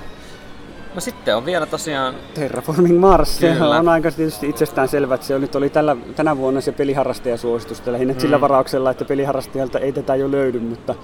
[0.95, 3.79] No sitten on vielä tosiaan Terraforming Mars, se Kyllä.
[3.79, 8.13] on aika tietysti itsestään selvä, että se nyt oli tällä, tänä vuonna se peliharrastajasuositus, lähinnä
[8.13, 8.19] mm.
[8.19, 10.95] sillä varauksella, että peliharrastajalta ei tätä jo löydy, mutta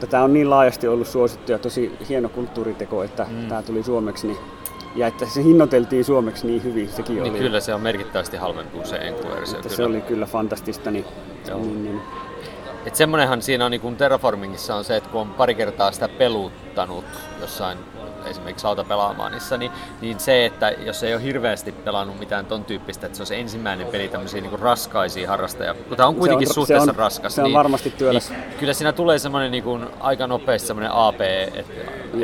[0.00, 3.48] tätä on niin laajasti ollut suosittu ja tosi hieno kulttuuriteko, että mm.
[3.48, 4.38] tämä tuli suomeksi, niin,
[4.94, 7.38] ja että se hinnoiteltiin suomeksi niin hyvin, sekin niin oli.
[7.38, 9.76] kyllä se on merkittävästi halvempi kuin se että kyllä.
[9.76, 10.90] se oli kyllä fantastista.
[10.90, 11.04] Niin,
[11.48, 11.58] Joo.
[11.58, 12.02] niin, niin,
[12.86, 16.08] Et semmonenhan siinä on niin kuin Terraformingissa on se, että kun on pari kertaa sitä
[16.08, 17.04] peluttanut
[17.40, 17.78] jossain
[18.26, 23.16] esimerkiksi autopelaamaanissa, niin, niin se, että jos ei ole hirveästi pelannut mitään ton tyyppistä, että
[23.16, 26.90] se on se ensimmäinen peli tämmöisiä niin harraskaisia harrastajia, kun tämä on kuitenkin se suhteessa
[26.90, 28.30] on- raskas, se on niin, varmasti työläs.
[28.30, 31.66] Niin, kyllä siinä tulee semmoinen niin kuin aika nopeasti semmoinen AP, että et,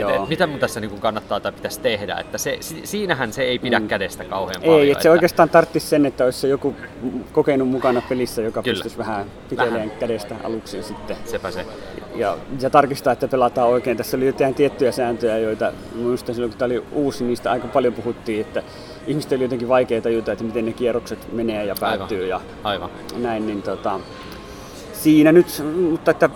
[0.00, 0.22] Joo.
[0.22, 3.58] et, mitä mun tässä niin kannattaa tai pitäisi tehdä, että se, si, siinähän se ei
[3.58, 3.88] pidä mm.
[3.88, 4.80] kädestä kauhean paljon.
[4.80, 6.76] Ei, että se oikeastaan tarttisi sen, että olisi se joku
[7.32, 8.74] kokenut mukana pelissä, joka Kyllä.
[8.74, 11.16] pystyisi vähän piteleen kädestä aluksi sitten.
[11.24, 11.66] Sepä se.
[12.14, 13.96] Ja, ja tarkistaa, että pelataan oikein.
[13.96, 17.94] Tässä oli jotain tiettyjä sääntöjä, joita muistan silloin, kun tämä oli uusi, niistä aika paljon
[17.94, 18.62] puhuttiin, että
[19.06, 22.90] ihmisten oli jotenkin vaikea tajuta, että miten ne kierrokset menee ja päättyy ja Aivan.
[23.16, 23.46] näin.
[23.46, 24.00] Niin tota,
[25.02, 25.46] siinä nyt,
[25.90, 26.30] mutta että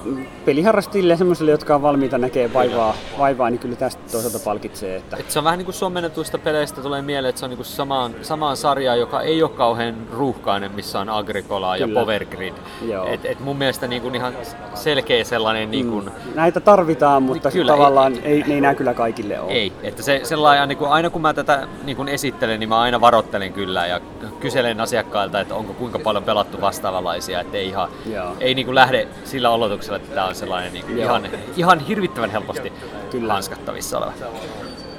[0.45, 4.97] peliharrastajille ja semmoisille, jotka on valmiita näkee vaivaa, vaivaa niin kyllä tästä toisaalta palkitsee.
[4.97, 7.57] Että Et se on vähän niin kuin suomennetuista peleistä tulee mieleen, että se on niin
[7.57, 11.89] kuin samaan, samaan sarjaan, joka ei ole kauhean ruuhkainen, missä on Agricola ja.
[11.95, 12.55] Power Grid.
[12.89, 13.07] Joo.
[13.07, 14.35] Et, et mun mielestä niin kuin ihan
[14.75, 18.95] selkeä sellainen, niin kuin, näitä tarvitaan, mutta Kyllä, tavallaan ei, ei, ne ei nää kyllä
[18.95, 19.53] kaikille ole.
[19.53, 19.73] ei.
[19.83, 23.01] Että se, sellainen, niin kuin, aina kun mä tätä niin kuin esittelen, niin mä aina
[23.01, 24.01] varoittelen kyllä ja
[24.41, 28.33] kyselen asiakkailta, että onko kuinka paljon pelattu vastaavanlaisia, että ei, ihan, Joo.
[28.41, 32.31] ei niin kuin lähde sillä oletuksella, että tämä on sellainen niin kuin ihan, ihan hirvittävän
[32.31, 32.73] helposti
[33.11, 33.33] Kyllä.
[33.33, 34.13] hanskattavissa oleva.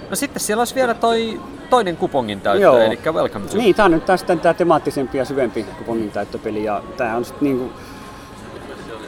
[0.09, 1.39] No sitten siellä olisi vielä toi
[1.69, 2.77] toinen kupongin täyttö, Joo.
[2.77, 6.83] eli Welcome to Niin, tää on nyt taas tämä temaattisempi ja syvempi kupongin täyttöpeli ja
[6.97, 7.71] tää on sit niinku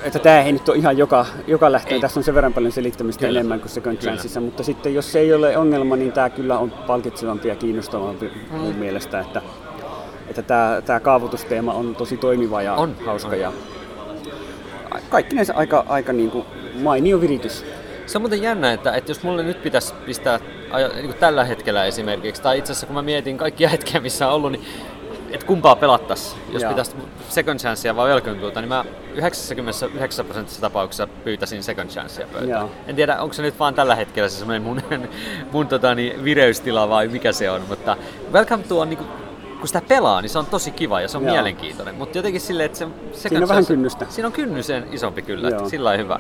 [0.04, 2.00] että tämä ei nyt ole ihan joka, joka lähtee, Ei.
[2.02, 3.40] tässä on sen verran paljon selittämistä Kyllä.
[3.40, 3.98] enemmän kuin Second.
[3.98, 8.32] Chanceissa, mutta sitten jos se ei ole ongelma, niin tämä kyllä on palkitsevampi ja kiinnostavampi
[8.52, 9.42] mun mielestä, että,
[10.30, 13.40] että tämä, tämä kaavoitusteema on tosi toimiva ja On, hauska on.
[13.40, 13.52] ja
[15.10, 16.46] kaikkinensa aika, aika niin kuin
[16.82, 17.66] mainio viritys.
[18.06, 20.40] Se on muuten jännä, että, että jos mulle nyt pitäisi pistää
[20.96, 24.34] niin kuin tällä hetkellä esimerkiksi, tai itse asiassa kun mä mietin kaikkia hetkiä, missä on
[24.34, 24.66] ollut, niin
[25.32, 26.72] että kumpaa pelattaisi, jos Joo.
[26.72, 26.92] pitäisi
[27.30, 32.68] second chancea vai welcome tuota, niin mä 99 prosenttisessa tapauksessa pyytäisin second chancea pöytään.
[32.88, 34.82] En tiedä, onko se nyt vaan tällä hetkellä se semmoinen mun,
[35.52, 37.98] mun tota, niin, vireystila vai mikä se on, mutta
[38.32, 39.10] welcome to on niin kuin,
[39.60, 41.34] kun sitä pelaa, niin se on tosi kiva ja se on Joo.
[41.34, 41.96] mielenkiintoinen.
[41.96, 44.06] Mutta jotenkin silleen, että se, se Siinä on vähän se- kynnystä.
[44.10, 45.58] Siinä on kynnys isompi kyllä, Joo.
[45.58, 46.20] että sillä hyvä.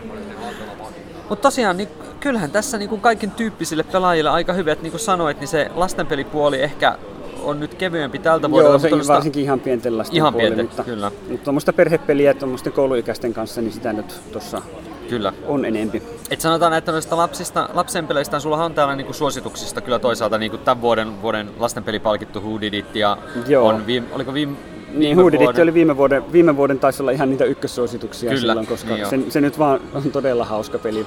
[1.29, 5.01] Mutta tosiaan, niin kyllähän tässä niin kuin kaiken tyyppisille pelaajille aika hyvä, että niin kuin
[5.01, 6.97] sanoit, niin se lastenpelipuoli ehkä
[7.43, 8.71] on nyt kevyempi tältä vuodelta.
[8.71, 11.11] Joo, se mutta varsinkin ihan pienten lasten Ihan puoli, pienten, mutta, kyllä.
[11.29, 14.61] Mutta tuommoista perhepeliä tuommoisten kouluikäisten kanssa, niin sitä nyt tuossa
[15.09, 15.33] Kyllä.
[15.47, 16.03] on enempi.
[16.31, 20.57] Et sanotaan, että noista lapsista, lapsen peleistä sulla on täällä niinku suosituksista kyllä toisaalta niinku
[20.57, 23.17] tämän vuoden, vuoden lastenpelipalkittu Who Did It ja
[23.47, 23.67] Joo.
[23.67, 24.57] on viime, oliko viime,
[24.93, 28.93] Niin, Hoodidit oli viime vuoden, viime vuoden taisi olla ihan niitä ykkössuosituksia Kyllä, silloin, koska
[28.93, 31.05] niin se, se, nyt vaan on todella hauska peli.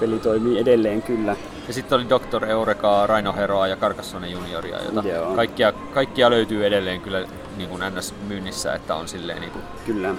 [0.00, 1.36] Peli toimii edelleen kyllä.
[1.68, 2.44] Ja sitten oli Dr.
[2.44, 5.34] Eureka, Raino Heroa ja Carcassonne Junioria, jota Joo.
[5.34, 7.24] kaikkia, kaikkia löytyy edelleen kyllä
[7.56, 9.64] niin kuin NS-myynnissä, että on silleen niin kuin...
[9.86, 10.14] Kyllä.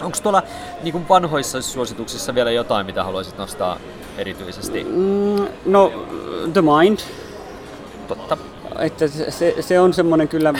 [0.00, 0.42] Onko tuolla
[0.82, 3.78] niin kuin vanhoissa suosituksissa vielä jotain, mitä haluaisit nostaa
[4.18, 4.84] erityisesti?
[4.84, 5.92] Mm, no,
[6.52, 6.98] The Mind.
[8.08, 8.36] Totta.
[8.78, 10.54] Että se- se, on semmoinen kyllä,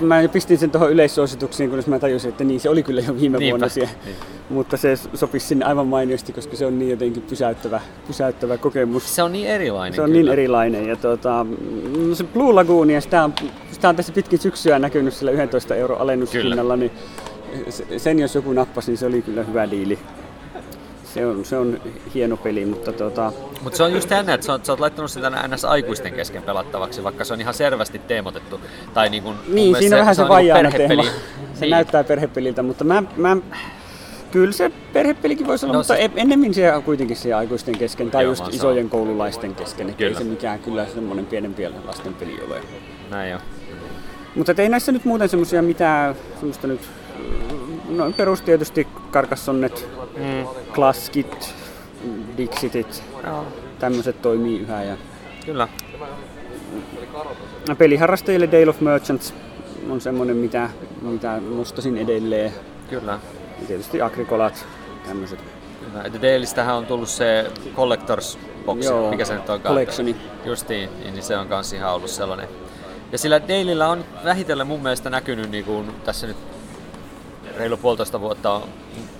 [0.00, 3.38] mä pistin sen tuohon yleissuosituksiin, kunnes mä tajusin, että niin se oli kyllä jo viime
[3.38, 3.90] Niinpä, vuonna siellä.
[4.04, 4.16] niin.
[4.50, 9.14] Mutta se sopisi sinne aivan mainiosti, koska se on niin jotenkin pysäyttävä, pysäyttävä kokemus.
[9.16, 10.20] Se on niin erilainen Se on kyllä.
[10.22, 10.88] niin erilainen.
[10.88, 13.34] Ja tuota, mm, se Blue Lagoon, ja sitä on,
[13.72, 16.90] sitä on tässä pitkin syksyä näkynyt sillä 11 euro alennushinnalla, niin
[17.96, 19.98] sen jos joku nappasi, niin se oli kyllä hyvä diili.
[21.14, 21.80] Se on, se on
[22.14, 25.10] hieno peli, mutta tuota, Mutta se on just jännä, että sä oot, sä oot laittanut
[25.10, 28.60] sen tänne NS-aikuisten kesken pelattavaksi, vaikka se on ihan selvästi teemotettu.
[28.94, 31.02] Tai niin kuin, niin, siinä on vähän se, on niinku vajaana teema.
[31.54, 31.70] Se Niin.
[31.70, 33.36] näyttää perhepeliltä, mutta mä, mä
[34.30, 36.10] Kyllä se perhepelikin voisi olla, No mutta se- se...
[36.16, 39.90] ennemmin se on kuitenkin se aikuisten kesken tai Joo, just se isojen koululaisten kesken.
[39.90, 40.18] Että ei Kyllä.
[40.24, 42.60] se mikään kyllä semmoinen pienempi lasten peli ole.
[43.10, 43.38] Näin jo.
[44.36, 46.80] Mutta ei näissä nyt muuten semmoisia mitään semmoista nyt,
[47.88, 50.46] no perus tietysti Carcassonnet, Mm.
[50.74, 51.54] Klaskit,
[52.36, 53.02] Dixitit,
[53.78, 54.82] tämmöiset toimii yhä.
[54.82, 54.96] Ja
[55.46, 55.68] Kyllä.
[57.78, 59.34] peliharrastajille Dale of Merchants
[59.90, 60.70] on semmoinen, mitä,
[61.02, 62.52] mitä nostasin edelleen.
[62.90, 63.18] Kyllä.
[63.60, 64.66] Ja tietysti Agricolat,
[65.06, 65.38] tämmöiset.
[65.86, 66.04] Kyllä.
[66.04, 70.16] Että Dalestähän on tullut se Collectors Box, Joo, mikä se nyt on collectioni.
[70.44, 72.48] Justiin, niin, niin se on kans ihan ollut sellainen.
[73.12, 76.36] Ja sillä Daleillä on vähitellen mun mielestä näkynyt niin kuin tässä nyt
[77.56, 78.62] reilu puolitoista vuotta on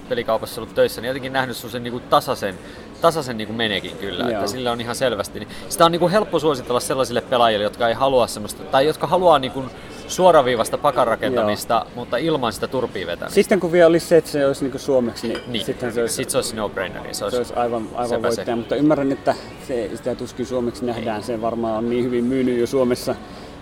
[0.08, 2.58] pelikaupassa ollut töissä, niin jotenkin nähnyt sen niin kuin tasaisen,
[3.00, 4.30] tasaisen niin kuin menekin kyllä, Joo.
[4.32, 5.38] että sillä on ihan selvästi.
[5.38, 9.06] Niin sitä on niin kuin helppo suositella sellaisille pelaajille, jotka ei halua semmoista, tai jotka
[9.06, 9.70] haluaa niin kuin
[10.08, 13.34] suoraviivasta pakarakentamista, mutta ilman sitä turpia vetämistä.
[13.34, 16.14] Sitten kun vielä olisi se, että se olisi niinku suomeksi, niin, Niin, sitten se olisi,
[16.14, 17.14] sit se olisi no-braineri.
[17.14, 18.36] Se se olisi, olisi aivan, aivan sepä se.
[18.36, 18.56] voittaja.
[18.56, 19.34] Mutta ymmärrän, että
[19.68, 21.22] se, sitä tuskin suomeksi nähdään.
[21.22, 23.14] Se varmaan on niin hyvin myynyt jo Suomessa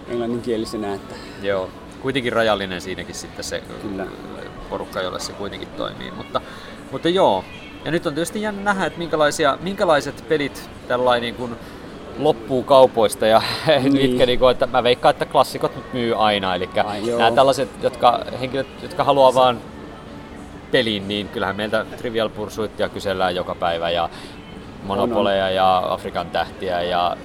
[0.09, 1.71] englanninkielisenä, että Joo,
[2.03, 4.07] kuitenkin rajallinen siinäkin sitten se Kyllä.
[4.71, 6.11] porukka, jolle se kuitenkin toimii.
[6.11, 6.41] Mutta,
[6.93, 7.45] mutta joo,
[7.85, 11.57] ja nyt on tietysti jännä nähdä, että minkälaisia, minkälaiset pelit tällainen niin kuin
[12.19, 13.93] loppuu kaupoista ja niin.
[13.93, 16.55] mitkä, niin kuin, että mä veikkaan, että klassikot myy aina.
[16.55, 17.19] Eli Ai joo.
[17.19, 19.61] nämä tällaiset jotka, henkilöt, jotka haluaa vaan
[20.71, 24.09] peliin, niin kyllähän meiltä Trivial Pursuitia kysellään joka päivä ja
[24.83, 27.17] Monopoleja ja Afrikan tähtiä ja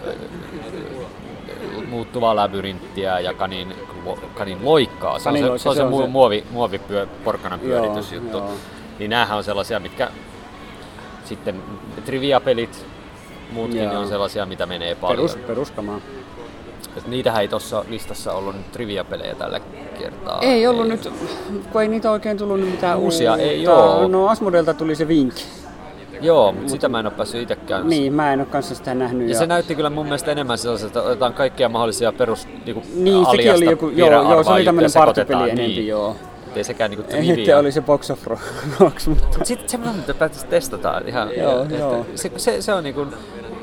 [1.90, 3.74] muuttuvaa labyrinttiä ja kanin,
[4.36, 5.20] kanin loikkaa.
[5.20, 6.08] Se on Kanin se, loikka, se, on se se, on se.
[6.10, 8.38] muovi, muovipyö, porkkanan pyöritysjuttu.
[8.38, 8.52] joo.
[9.00, 10.10] Niin näähän on sellaisia, mitkä
[11.26, 11.62] sitten
[12.06, 12.86] trivia-pelit,
[13.52, 14.00] muutkin Joo.
[14.00, 15.18] on sellaisia, mitä menee paljon.
[15.30, 16.00] perus, peruskamaa.
[16.98, 19.60] Et niitähän ei tuossa listassa ollut nyt trivia-pelejä tällä
[20.00, 20.40] kertaa.
[20.42, 21.12] Ei ollut nyt,
[21.72, 23.44] kun ei niitä oikein tullut nyt mitään Uusia uutta.
[23.46, 24.08] ei oo.
[24.08, 25.34] No Asmodelta tuli se Vink.
[26.22, 27.90] Joo, mutta sitä mä en ole päässyt itsekään.
[27.90, 29.30] Niin, mä en ole kanssa sitä nähnyt.
[29.30, 33.26] Ja se näytti kyllä mun mielestä enemmän sellaiselta, että otetaan kaikkia mahdollisia perus niinku, Niin,
[33.32, 35.88] sekin oli joku, joo, joo, se oli sekoitetaan, partipeli enempi, niin.
[35.88, 36.16] joo.
[36.56, 37.58] Ei sekään niinku trivia.
[37.60, 38.28] oli se Box of
[38.80, 41.30] Rocks, mutta Sitten semmoinen, mitä päätäisi testata ihan.
[41.38, 42.06] Joo, joo.
[42.16, 43.08] Se, se, se, on niinku,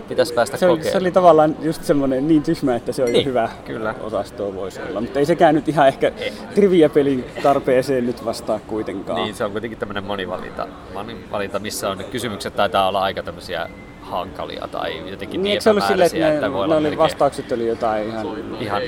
[0.09, 0.93] pitäisi päästä se oli, kokeilemaan.
[1.01, 3.95] se oli tavallaan just semmoinen niin tyhmä, että se on Niin, jo hyvä kyllä.
[4.01, 5.01] osastoa voisi olla.
[5.01, 6.13] Mutta ei sekään nyt ihan ehkä
[6.55, 9.23] trivia-pelin tarpeeseen nyt vastaa kuitenkaan.
[9.23, 13.69] Niin, se on kuitenkin tämmöinen monivalinta, monivalinta, missä on kysymykset taitaa olla aika tämmöisiä
[14.01, 17.67] hankalia tai jotenkin Niin, niin se ollut silleen, että ne, voi ne oli vastaukset oli
[17.69, 18.27] jotain ihan...
[18.61, 18.83] ihan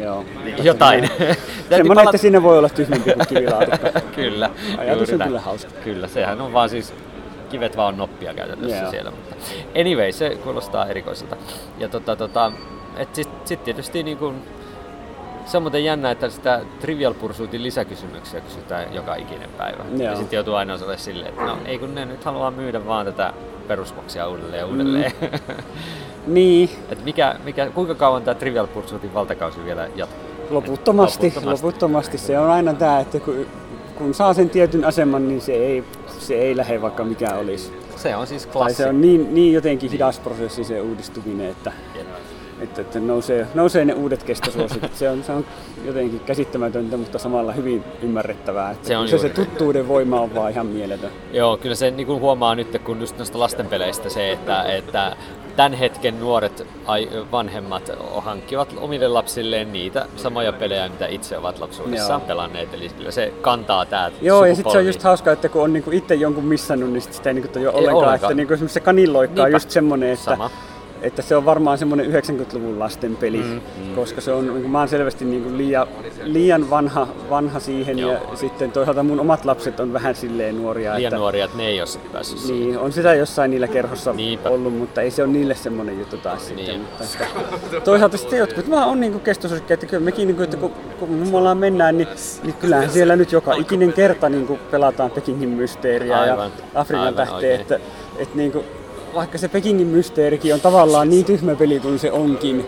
[0.00, 0.24] Joo.
[0.62, 1.10] jotain.
[1.68, 3.88] Semmoinen, palata- että siinä voi olla tyhmempi kuin kivilaatikko.
[4.16, 4.50] kyllä.
[4.78, 5.70] Ajatus on kyllä hauska.
[5.84, 6.94] Kyllä, sehän on vaan siis
[7.50, 8.90] kivet vaan noppia käytännössä Joo.
[8.90, 9.10] siellä.
[9.10, 9.36] Mutta
[9.80, 11.36] anyway, se kuulostaa erikoiselta.
[11.78, 12.52] Ja tota, tota,
[12.96, 14.34] et sit, sit tietysti niin kun,
[15.46, 19.84] se on muuten jännä, että sitä Trivial Pursuitin lisäkysymyksiä kysytään joka ikinen päivä.
[19.90, 20.10] Joo.
[20.10, 23.06] Ja sitten joutuu aina sanoa silleen, että no ei kun ne nyt haluaa myydä vaan
[23.06, 23.32] tätä
[23.68, 25.12] perusboksia uudelleen ja uudelleen.
[25.20, 25.28] Mm.
[26.26, 30.30] Niin, Et mikä, mikä, kuinka kauan tämä Trivial Pursuitin valtakausi vielä jatkuu?
[30.50, 31.26] loputtomasti, Loputtomasti.
[31.26, 31.66] loputtomasti.
[31.66, 32.18] loputtomasti.
[32.18, 33.46] Se on aina tämä, että kun,
[34.00, 35.84] kun saa sen tietyn aseman, niin se ei,
[36.18, 37.72] se ei lähde vaikka mikä olisi.
[37.96, 38.82] Se on siis Tai klassikko.
[38.82, 42.06] se on niin, niin jotenkin hidas prosessi se uudistuminen, että Jep.
[42.60, 44.94] että, että nousee, nousee ne uudet kestosuosikit.
[44.96, 45.44] Se on, se on
[45.84, 48.70] jotenkin käsittämätöntä, mutta samalla hyvin ymmärrettävää.
[48.70, 51.10] Että Se on se, se tuttuuden voima on vaan ihan mieletön.
[51.32, 55.16] Joo, kyllä se niin kuin huomaa nyt, kun just noista lastenpeleistä se, että, että
[55.56, 62.20] tämän hetken nuoret ai, vanhemmat hankkivat omille lapsilleen niitä samoja pelejä, mitä itse ovat lapsuudessaan
[62.20, 62.28] Joo.
[62.28, 62.74] pelanneet.
[62.74, 65.72] Eli kyllä se kantaa täältä Joo, ja sitten se on just hauskaa, että kun on
[65.72, 67.96] niinku itse jonkun missannut, niin sit sitä ei niinku ole ollenkaan.
[67.96, 68.32] ollenkaan.
[68.32, 70.50] Että niinku se kanilloikka on just semmoinen, että, Sama.
[71.02, 74.78] Että se on varmaan semmoinen 90-luvun lasten peli, Mm, mm, koska se on, niinku, mä
[74.78, 75.86] oon selvästi niinku liian,
[76.22, 78.12] liian vanha, vanha siihen Joo.
[78.12, 80.94] ja sitten toisaalta mun omat lapset on vähän silleen nuoria.
[80.94, 82.66] Liian että, nuoria, että ne ei ole sitten päässyt siihen.
[82.66, 84.48] Niin, on sitä jossain niillä kerhossa Niinpä.
[84.48, 86.66] ollut, mutta ei se ole niille semmoinen juttu taas sitten.
[86.66, 86.80] Niin.
[86.80, 90.72] Mutta että, toisaalta sitten jotkut vaan on niinku kestosuosikkeja, että kyllä mekin, niinku, että kun,
[90.98, 92.08] kun mummolaan mennään, niin,
[92.42, 97.54] niin kyllähän siellä nyt joka ikinen kerta niinku pelataan Pekingin mysteeriä Aivan, ja Afrikan tähteä,
[97.54, 97.80] että,
[98.18, 98.64] että niinku,
[99.14, 102.66] vaikka se Pekingin mysteerikin on tavallaan niin tyhmä peli kuin se onkin,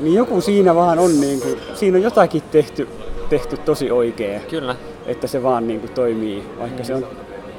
[0.00, 2.88] niin joku siinä vaan on, niinku, siinä on jotakin tehty,
[3.28, 4.76] tehty tosi oikein Kyllä.
[5.06, 7.06] että se vaan niin kuin toimii, vaikka se on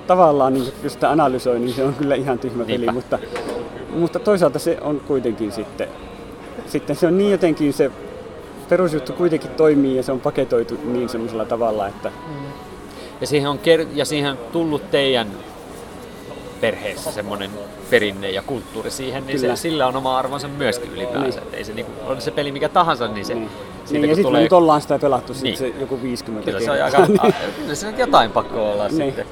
[0.07, 2.91] tavallaan, niin kuin, jos sitä analysoi, niin se on kyllä ihan tyhmä peli, Niinpä.
[2.91, 3.19] mutta,
[3.95, 5.87] mutta toisaalta se on kuitenkin sitten,
[6.67, 7.91] sitten se on niin jotenkin se
[8.69, 12.11] perusjuttu kuitenkin toimii ja se on paketoitu niin semmoisella tavalla, että
[13.21, 15.27] Ja siihen on, ker- ja siihen on tullut teidän
[16.61, 17.49] perheessä semmoinen
[17.89, 21.39] perinne ja kulttuuri siihen, niin se, sillä on oma arvonsa myöskin ylipäänsä.
[21.39, 21.53] Niin.
[21.53, 23.49] Ei se niinku, on se peli mikä tahansa, niin se, niin.
[23.85, 25.57] siitä niin, ja sitten tulee, nyt ollaan sitä pelattu sit Niin.
[25.57, 26.97] se joku 50 kyllä se on aika,
[27.27, 28.95] a, kyllä se nyt jotain pakko olla Niin.
[28.97, 29.25] sitten.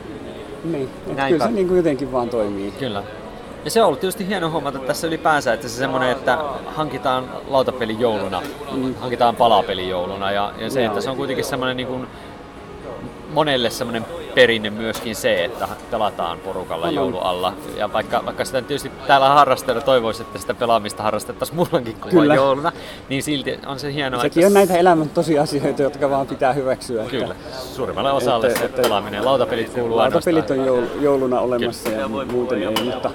[0.63, 2.71] niin, että kyllä se niin kuin jotenkin vaan toimii.
[2.71, 3.03] Kyllä.
[3.65, 7.95] Ja se on ollut tietysti hieno huomata tässä ylipäänsä, että se semmoinen, että hankitaan lautapeli
[7.99, 8.41] jouluna,
[8.71, 8.95] Mm.
[8.95, 10.91] hankitaan palapeli jouluna ja, ja se, Joo.
[10.91, 12.07] että se on kuitenkin semmoinen niin kuin
[13.33, 14.05] monelle semmoinen
[14.37, 17.53] perinne myöskin se, että pelataan porukalla joulualla.
[17.77, 22.35] Ja vaikka, vaikka sitä tietysti täällä harrastajana toivoisi, että sitä pelaamista harrastettaisiin muullankin kuin Kyllä.
[22.35, 22.71] jouluna,
[23.09, 27.01] niin silti on se hienoa, Sekin on näitä elämän tosiasioita, jotka vaan pitää hyväksyä.
[27.03, 27.35] että- Kyllä,
[27.73, 29.25] suurimmalle osalle Että- se että- pelaaminen.
[29.25, 33.11] Lautapelit kuuluu Lautapelit on joul- jouluna olemassa ja muuten ei, mutta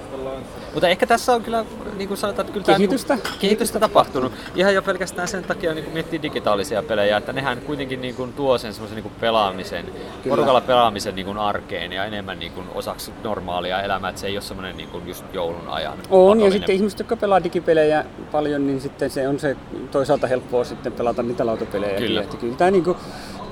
[0.72, 1.64] Mutta ehkä tässä on kyllä,
[1.96, 3.14] niin kuin sanotaan, että kyllä Kehitystä.
[3.14, 4.32] Niinku, kehitystä tapahtunut.
[4.54, 8.32] Ihan jo pelkästään sen takia, niin kun miettii digitaalisia pelejä, että nehän kuitenkin niin kuin
[8.32, 9.86] tuo sen semmoisen niin kuin pelaamisen,
[10.28, 14.36] porukalla pelaamisen niin kuin arkeen ja enemmän niin kuin osaksi normaalia elämää, että se ei
[14.36, 15.98] ole semmoinen niin kuin just joulun ajan.
[16.10, 19.56] On, ja sitten ihmiset, jotka pelaa digipelejä paljon, niin sitten se on se
[19.90, 21.98] toisaalta helppoa sitten pelata niitä lautapelejä.
[21.98, 22.20] Kyllä.
[22.20, 22.96] Että kyllä, tää niinku,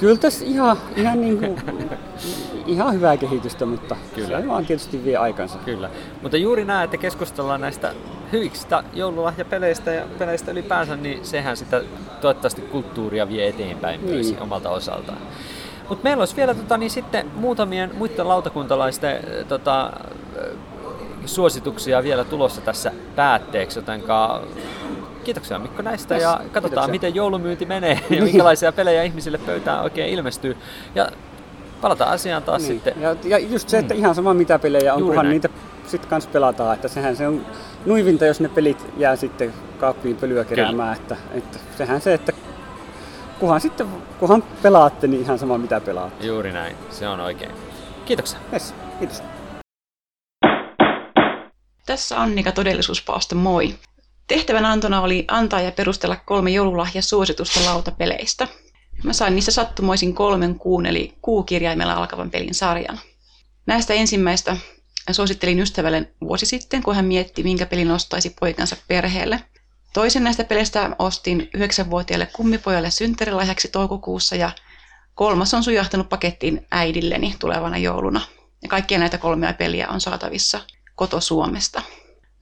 [0.01, 1.57] kyllä tässä ihan, ihan, niinku,
[2.67, 4.41] ihan hyvää kehitystä, mutta Kyllä.
[4.41, 5.59] se vaan tietysti vie aikansa.
[5.65, 5.91] Kyllä.
[6.23, 7.93] Mutta juuri näin, että keskustellaan näistä
[8.33, 11.83] hyvistä joululahjapeleistä ja peleistä ylipäänsä, niin sehän sitä
[12.21, 14.15] toivottavasti kulttuuria vie eteenpäin niin.
[14.15, 14.43] myös Niin.
[14.43, 15.19] omalta osaltaan.
[15.89, 20.45] Mutta meillä olisi vielä tota, niin sitten muutamien muiden lautakuntalaisten äh, tota, äh,
[21.27, 24.43] suosituksia vielä tulossa tässä päätteeksi, jotenka
[25.31, 26.91] kiitoksia Mikko näistä Yes, ja katsotaan kiitoksia.
[26.91, 30.57] miten joulumyynti menee ja minkälaisia pelejä ihmisille pöytään oikein ilmestyy.
[30.95, 31.09] Ja
[31.81, 32.73] palataan asiaan taas Niin.
[32.75, 32.95] sitten.
[33.03, 35.33] Ja, ja just se, että ihan sama mitä pelejä on, Juuri kunhan näin.
[35.35, 35.49] niitä
[35.87, 36.75] sitten kanssa pelataan.
[36.75, 37.47] Että sehän se on
[37.87, 40.97] nuivinta, jos ne pelit jää sitten kaappiin pölyä keräämään.
[40.97, 42.33] Että, että sehän se, että
[43.41, 43.87] kunhan sitten
[44.21, 46.27] kunhan pelaatte, niin ihan sama mitä pelaatte.
[46.27, 47.51] Juuri näin, se on oikein.
[48.05, 48.39] Kiitoksia.
[48.53, 49.23] Yes, kiitos.
[51.87, 53.75] Tässä Annika todellisuuspaasto, moi.
[54.31, 58.49] Tehtävän antona oli antaa ja perustella kolme joululahjasuositusta lautapeleistä.
[59.05, 63.01] Mä sain niissä sattumoisin kolmen kuun eli kuukirjaimella alkavan pelin sarjan.
[63.67, 64.57] Näistä ensimmäistä
[65.11, 69.45] suosittelin ystävälle vuosi sitten, kun hän mietti, minkä pelin ostaisi poikansa perheelle.
[69.93, 74.51] Toisen näistä peleistä ostin 9-vuotiaalle kummipojalle synttärilahjaksi toukokuussa ja
[75.15, 78.21] kolmas on sujahtanut pakettiin äidilleni tulevana jouluna.
[78.63, 80.61] Ja kaikkia näitä kolmea peliä on saatavissa
[80.95, 81.83] koto Suomesta.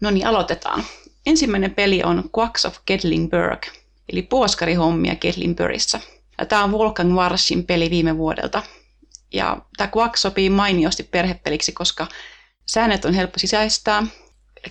[0.01, 0.85] No niin, aloitetaan.
[1.29, 3.67] Ensimmäinen peli on Quacks of Gedlingburg,
[4.13, 6.01] eli puoskarihommia Gedlingburgissa.
[6.49, 8.63] Tämä on Wolfgang Warschin peli viime vuodelta.
[9.33, 12.07] Ja tämä Quack sopii mainiosti perhepeliksi, koska
[12.67, 14.07] säännöt on helppo sisäistää,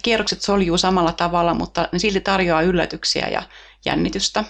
[0.02, 3.44] kierrokset soljuu samalla tavalla, mutta ne silti tarjoaa yllätyksiä ja
[3.86, 4.44] jännitystä.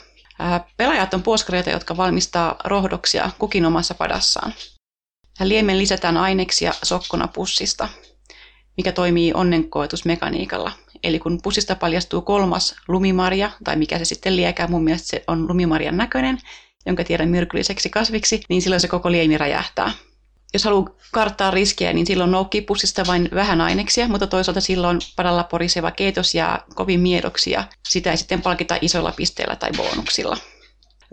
[0.77, 4.53] Pelaajat on puoskareita, jotka valmistaa rohdoksia kukin omassa padassaan.
[5.43, 7.89] Liemen lisätään aineksia sokkona pussista,
[8.77, 10.71] mikä toimii onnenkoetusmekaniikalla.
[11.03, 15.47] Eli kun pussista paljastuu kolmas lumimarja, tai mikä se sitten liekää, mun mielestä se on
[15.47, 16.37] lumimarjan näköinen,
[16.85, 19.91] jonka tiedän myrkylliseksi kasviksi, niin silloin se koko liemi räjähtää.
[20.53, 25.43] Jos haluaa karttaa riskiä, niin silloin noukkii pussista vain vähän aineksia, mutta toisaalta silloin padalla
[25.43, 30.37] poriseva keitos jää kovin miedoksi ja sitä ei sitten palkita isoilla pisteillä tai bonuksilla.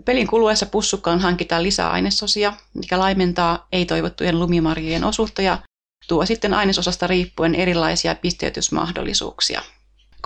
[0.05, 5.57] Pelin kuluessa pussukkaan hankitaan lisää ainesosia, mikä laimentaa ei-toivottujen lumimarjojen osuutta ja
[6.07, 9.61] tuo sitten ainesosasta riippuen erilaisia pisteytysmahdollisuuksia.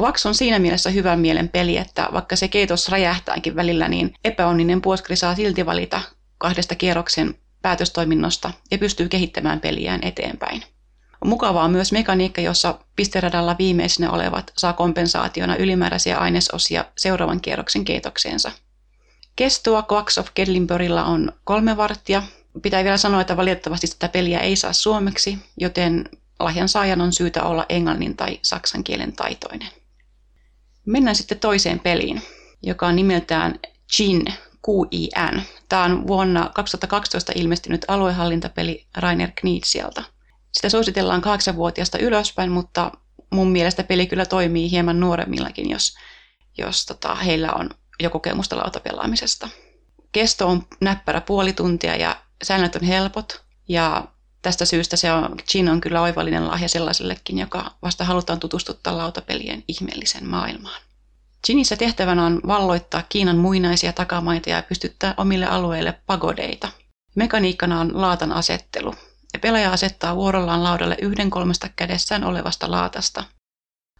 [0.01, 4.81] Quax on siinä mielessä hyvän mielen peli, että vaikka se keitos räjähtääkin välillä, niin epäonninen
[4.81, 6.01] puoskri saa silti valita
[6.37, 10.63] kahdesta kierroksen päätöstoiminnosta ja pystyy kehittämään peliään eteenpäin.
[11.21, 18.51] On mukavaa myös mekaniikka, jossa pisteradalla viimeisenä olevat saa kompensaationa ylimääräisiä ainesosia seuraavan kierroksen keitokseensa.
[19.35, 22.23] Kestoa Quacks of Kedlinburgilla on kolme varttia.
[22.61, 26.09] Pitää vielä sanoa, että valitettavasti tätä peliä ei saa suomeksi, joten
[26.39, 29.78] lahjan saajan on syytä olla englannin tai saksan kielen taitoinen.
[30.89, 32.21] Mennään sitten toiseen peliin,
[32.63, 33.59] joka on nimeltään
[33.95, 34.25] Gin,
[34.69, 35.41] QIN.
[35.69, 40.03] Tämä on vuonna 2012 ilmestynyt aluehallintapeli Rainer Knitsialta.
[40.51, 42.91] Sitä suositellaan kahdeksanvuotiaasta ylöspäin, mutta
[43.29, 45.95] mun mielestä peli kyllä toimii hieman nuoremmillakin, jos,
[46.57, 49.49] jos tota, heillä on jo kokemusta lautapelaamisesta.
[50.11, 53.43] Kesto on näppärä puoli tuntia ja säännöt on helpot.
[53.67, 54.07] Ja
[54.41, 59.63] tästä syystä se on, Gin on kyllä oivallinen lahja sellaisellekin, joka vasta halutaan tutustuttaa lautapelien
[59.67, 60.81] ihmeellisen maailmaan.
[61.45, 66.69] Ginissä tehtävänä on valloittaa Kiinan muinaisia takamaita ja pystyttää omille alueille pagodeita.
[67.15, 68.95] Mekaniikkana on laatan asettelu.
[69.33, 73.23] Ja pelaaja asettaa vuorollaan laudalle yhden kolmesta kädessään olevasta laatasta.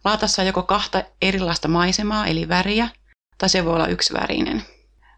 [0.04, 2.88] Laatassa on joko kahta erilaista maisemaa eli väriä,
[3.38, 4.64] tai se voi olla yksivärinen.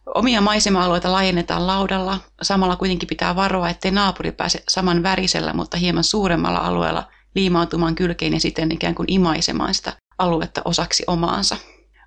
[0.06, 6.04] Omia maisema-alueita laajennetaan laudalla, samalla kuitenkin pitää varoa, ettei naapuri pääse saman värisellä, mutta hieman
[6.04, 11.56] suuremmalla alueella liimautumaan kylkeen ja siten ikään kuin imaisemaan sitä aluetta osaksi omaansa.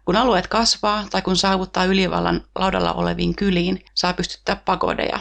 [0.06, 5.20] Kun alueet kasvaa tai kun saavuttaa ylivallan laudalla oleviin kyliin, saa pystyttää pagodeja.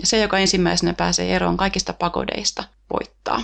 [0.00, 3.42] Ja se, joka ensimmäisenä pääsee eroon kaikista pagodeista, voittaa.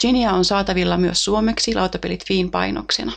[0.00, 3.12] Ginia on saatavilla myös suomeksi lautapelit Fiin painoksena.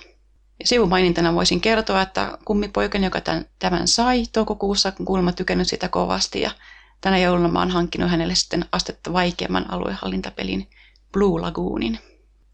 [0.64, 6.42] Sivumainintana voisin kertoa, että kummipoikani, joka tämän, tämän sai toukokuussa, kun kuulemma tykännyt sitä kovasti
[6.42, 6.52] ja
[7.02, 10.70] tänä jouluna mä oon hankkinut hänelle sitten astetta vaikeamman aluehallintapelin
[11.14, 12.00] Blue Lagoonin.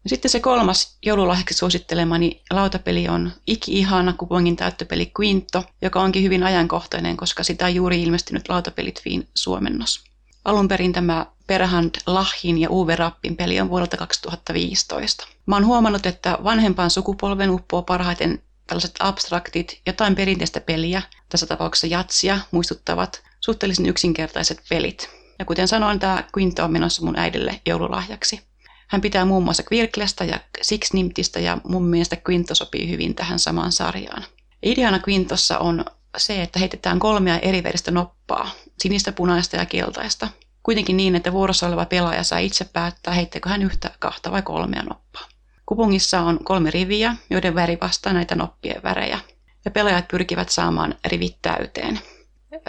[0.06, 7.16] Sitten se kolmas joululahjaksi suosittelemani lautapeli on iki-ihana kupongin täyttöpeli Quinto, joka onkin hyvin ajankohtainen,
[7.16, 10.04] koska sitä on juuri ilmestynyt lautapelitviin suomennos.
[10.44, 15.28] Alun perin tämä Perhand Lahin ja Uwe Rappin peli on vuodelta 2015.
[15.46, 21.86] Mä oon huomannut, että vanhempaan sukupolven uppoo parhaiten tällaiset abstraktit, jotain perinteistä peliä, tässä tapauksessa
[21.86, 25.10] jatsia, muistuttavat suhteellisen yksinkertaiset pelit.
[25.38, 28.40] Ja kuten sanoin, tämä Quinto on menossa mun äidille joululahjaksi.
[28.88, 33.72] Hän pitää muun muassa Quirklesta ja Sixnimtistä ja mun mielestä Quinto sopii hyvin tähän samaan
[33.72, 34.24] sarjaan.
[34.62, 35.84] Ideana Quintossa on
[36.18, 40.28] se, että heitetään kolmea eri veristä noppaa, sinistä, punaista ja keltaista.
[40.62, 44.82] Kuitenkin niin, että vuorossa oleva pelaaja saa itse päättää, heittääkö hän yhtä, kahta vai kolmea
[44.82, 45.28] noppaa.
[45.66, 49.18] Kupungissa on kolme riviä, joiden väri vastaa näitä noppien värejä.
[49.64, 52.00] Ja pelaajat pyrkivät saamaan rivit täyteen.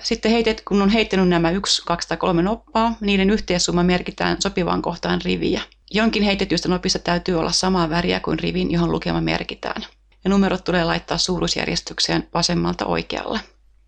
[0.04, 4.82] Sitten heitet, kun on heittänyt nämä yksi, kaksi tai kolme noppaa, niiden yhteissumma merkitään sopivaan
[4.82, 5.62] kohtaan riviä.
[5.92, 9.86] Jonkin heitetyistä nopista täytyy olla samaa väriä kuin rivin, johon lukema merkitään.
[10.24, 13.40] Ja numerot tulee laittaa suuruusjärjestykseen vasemmalta oikealle.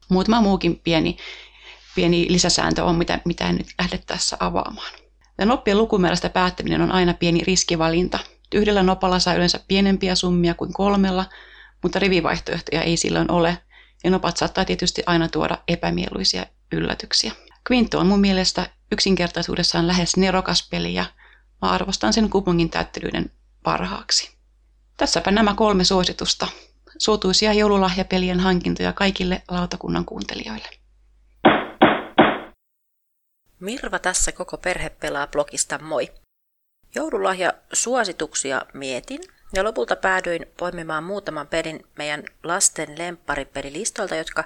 [0.09, 1.17] Muutama muukin pieni,
[1.95, 4.91] pieni lisäsääntö on, mitä, mitä en nyt lähde tässä avaamaan.
[5.37, 8.19] Ja noppien lukumäärästä päättäminen on aina pieni riskivalinta.
[8.53, 11.25] Yhdellä nopalla saa yleensä pienempiä summia kuin kolmella,
[11.83, 13.57] mutta rivivaihtoehtoja ei silloin ole,
[14.03, 17.31] ja nopat saattaa tietysti aina tuoda epämieluisia yllätyksiä.
[17.71, 21.05] Quinto on mun mielestä yksinkertaisuudessaan lähes nerokas peli ja
[21.63, 23.31] Mä arvostan sen kupongin täyttelyyden
[23.63, 24.31] parhaaksi.
[24.97, 26.47] Tässäpä nämä kolme suositusta.
[26.97, 30.82] Suotuisia joululahjapelien hankintoja kaikille lautakunnan kuuntelijoille.
[33.63, 36.11] Mirva tässä koko perhe pelaa blogista moi.
[36.95, 39.19] Joululahja suosituksia mietin
[39.53, 44.43] ja lopulta päädyin poimimaan muutaman pelin meidän lasten lempparipelilistalta, jotka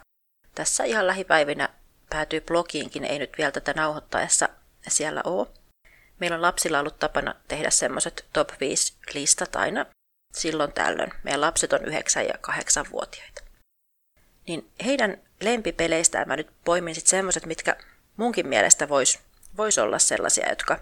[0.55, 1.69] tässä ihan lähipäivinä
[2.09, 4.49] päätyy blogiinkin, ei nyt vielä tätä nauhoittaessa
[4.87, 5.47] siellä ole.
[6.19, 9.85] Meillä on lapsilla ollut tapana tehdä semmoiset top 5 listat aina
[10.33, 11.13] silloin tällöin.
[11.23, 11.83] Meidän lapset on 9-
[12.27, 13.41] ja 8-vuotiaita.
[14.47, 17.77] Niin heidän lempipeleistään mä nyt poimin sitten semmoiset, mitkä
[18.17, 19.19] munkin mielestä vois,
[19.57, 20.79] vois olla sellaisia, jotka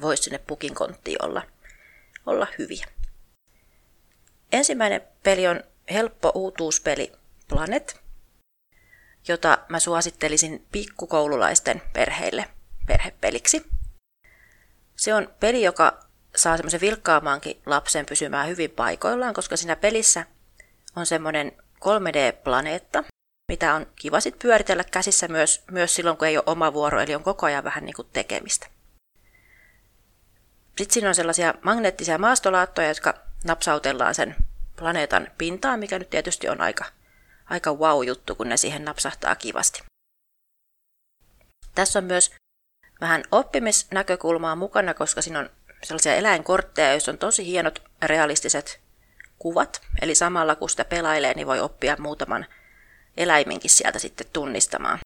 [0.00, 1.42] vois sinne pukin konttiin olla,
[2.26, 2.86] olla hyviä.
[4.52, 7.12] Ensimmäinen peli on helppo uutuuspeli
[7.48, 8.00] Planet,
[9.28, 12.48] jota mä suosittelisin pikkukoululaisten perheille
[12.86, 13.66] perhepeliksi.
[14.96, 16.04] Se on peli, joka
[16.36, 20.26] saa semmoisen vilkkaamaankin lapsen pysymään hyvin paikoillaan, koska siinä pelissä
[20.96, 23.04] on semmoinen 3D-planeetta,
[23.50, 27.14] mitä on kiva sit pyöritellä käsissä myös, myös silloin, kun ei ole oma vuoro, eli
[27.14, 28.66] on koko ajan vähän niin kuin tekemistä.
[30.78, 34.36] Sitten siinä on sellaisia magneettisia maastolaattoja, jotka napsautellaan sen
[34.76, 36.84] planeetan pintaan, mikä nyt tietysti on aika,
[37.46, 39.82] aika wow-juttu, kun ne siihen napsahtaa kivasti.
[41.74, 42.34] Tässä on myös
[43.00, 45.50] vähän oppimisnäkökulmaa mukana, koska siinä on
[45.82, 48.80] sellaisia eläinkortteja, joissa on tosi hienot realistiset
[49.38, 49.80] kuvat.
[50.02, 52.46] Eli samalla kun sitä pelailee, niin voi oppia muutaman
[53.16, 54.98] eläiminkin sieltä sitten tunnistamaan.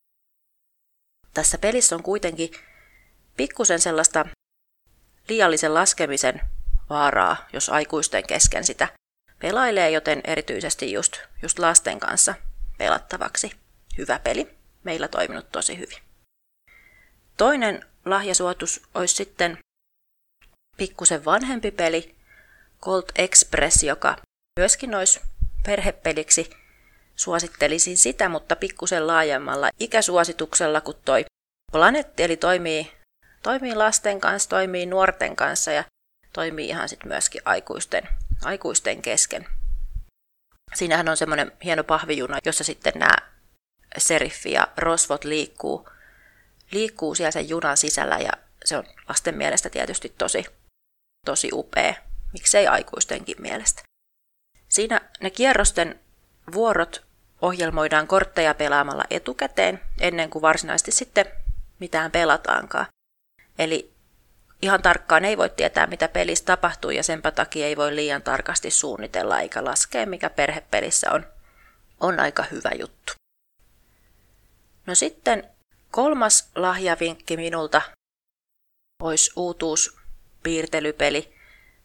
[1.34, 2.50] Tässä pelissä on kuitenkin
[3.36, 4.26] pikkusen sellaista
[5.28, 6.40] liiallisen laskemisen
[6.90, 8.88] vaaraa, jos aikuisten kesken sitä
[9.38, 12.34] pelailee, joten erityisesti just, just lasten kanssa
[12.78, 13.52] pelattavaksi
[13.98, 14.54] hyvä peli.
[14.84, 15.98] Meillä toiminut tosi hyvin.
[17.36, 19.58] Toinen lahjasuotus olisi sitten
[20.76, 22.14] pikkusen vanhempi peli,
[22.82, 24.16] Colt Express, joka
[24.60, 25.20] myöskin olisi
[25.66, 26.50] perhepeliksi.
[27.16, 31.24] Suosittelisin sitä, mutta pikkusen laajemmalla ikäsuosituksella kuin toi
[31.72, 32.92] Planetti, eli toimii,
[33.42, 35.84] toimii lasten kanssa, toimii nuorten kanssa ja
[36.32, 38.08] toimii ihan sitten myöskin aikuisten,
[38.44, 39.46] aikuisten kesken.
[40.74, 43.16] Siinähän on semmoinen hieno pahvijuna, jossa sitten nämä
[43.98, 45.88] seriffi ja rosvot liikkuu,
[46.70, 48.32] liikkuu siellä sen junan sisällä ja
[48.64, 50.44] se on lasten mielestä tietysti tosi,
[51.26, 51.94] tosi upea,
[52.32, 53.82] miksei aikuistenkin mielestä.
[54.68, 56.00] Siinä ne kierrosten
[56.52, 57.04] vuorot
[57.42, 61.26] ohjelmoidaan kortteja pelaamalla etukäteen ennen kuin varsinaisesti sitten
[61.78, 62.86] mitään pelataankaan.
[63.58, 63.92] Eli
[64.62, 68.70] ihan tarkkaan ei voi tietää, mitä pelissä tapahtuu ja senpä takia ei voi liian tarkasti
[68.70, 71.26] suunnitella eikä laskea, mikä perhepelissä on,
[72.00, 73.12] on aika hyvä juttu.
[74.86, 75.50] No sitten
[75.90, 77.82] kolmas lahjavinkki minulta
[79.02, 81.34] olisi uutuuspiirtelypeli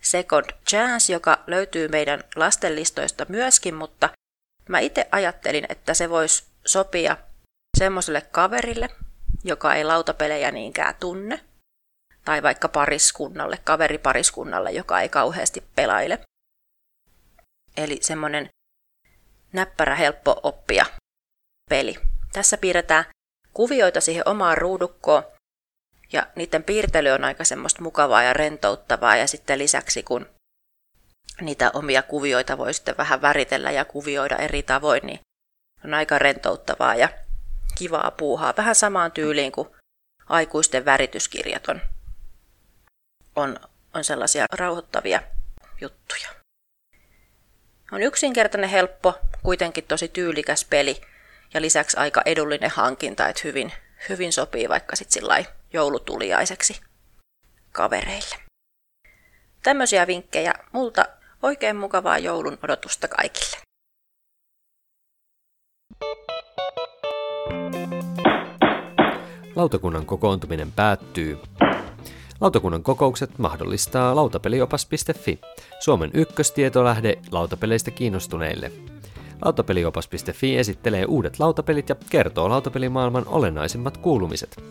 [0.01, 4.10] Second Chance, joka löytyy meidän lastenlistoista myöskin, mutta
[4.70, 7.17] mä itse ajattelin, että se voisi sopia
[7.78, 8.89] semmoiselle kaverille,
[9.43, 11.45] joka ei lautapelejä niinkään tunne,
[12.26, 16.20] tai vaikka pariskunnalle, kaveripariskunnalle, joka ei kauheasti pelaile.
[17.78, 18.49] Eli semmoinen
[19.53, 20.86] näppärä helppo oppia
[21.70, 21.95] peli.
[22.34, 23.05] Tässä piirretään
[23.53, 25.24] kuvioita siihen omaan ruudukkoon,
[26.13, 30.26] ja niiden piirtely on aika semmoista mukavaa ja rentouttavaa, ja sitten lisäksi kun
[31.42, 35.20] niitä omia kuvioita voi sitten vähän väritellä ja kuvioida eri tavoin, niin
[35.86, 37.10] on aika rentouttavaa ja
[37.78, 38.54] kivaa puuhaa.
[38.58, 39.68] Vähän samaan tyyliin kuin
[40.28, 41.82] aikuisten värityskirjat on,
[43.36, 43.60] on,
[43.94, 45.22] on sellaisia rauhoittavia
[45.82, 46.30] juttuja.
[47.92, 51.02] On yksinkertainen, helppo, kuitenkin tosi tyylikäs peli
[51.54, 53.74] ja lisäksi aika edullinen hankinta, että hyvin,
[54.10, 55.24] hyvin sopii vaikka sitten
[55.74, 56.82] joulutuliaiseksi
[57.72, 58.36] kavereille.
[59.64, 61.06] Tämmöisiä vinkkejä multa
[61.44, 63.58] oikein mukavaa joulun odotusta kaikille.
[69.56, 71.38] Lautakunnan kokoontuminen päättyy.
[72.42, 75.40] Lautakunnan kokoukset mahdollistaa lautapeliopas.fi,
[75.80, 78.72] Suomen ykköstietolähde lautapeleistä kiinnostuneille.
[79.46, 84.64] Lautapeliopas.fi esittelee uudet lautapelit ja kertoo lautapelimaailman olennaisimmat kuulumiset.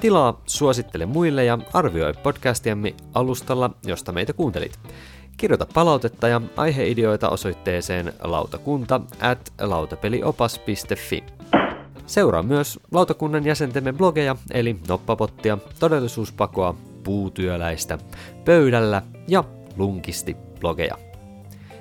[0.00, 4.78] Tilaa, suosittele muille ja arvioi podcastiamme alustalla, josta meitä kuuntelit.
[5.36, 11.24] Kirjoita palautetta ja aiheideoita osoitteeseen lautakunta at lautapeliopas.fi.
[12.06, 16.74] Seuraa myös lautakunnan jäsentemme blogeja, eli Noppapottia, Todellisuuspakoa,
[17.04, 17.98] Puutyöläistä,
[18.44, 19.44] Pöydällä ja
[19.76, 20.98] Lunkisti blogeja.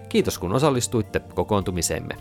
[0.09, 2.15] Kiitos kun osallistuitte kokoontumiseemme.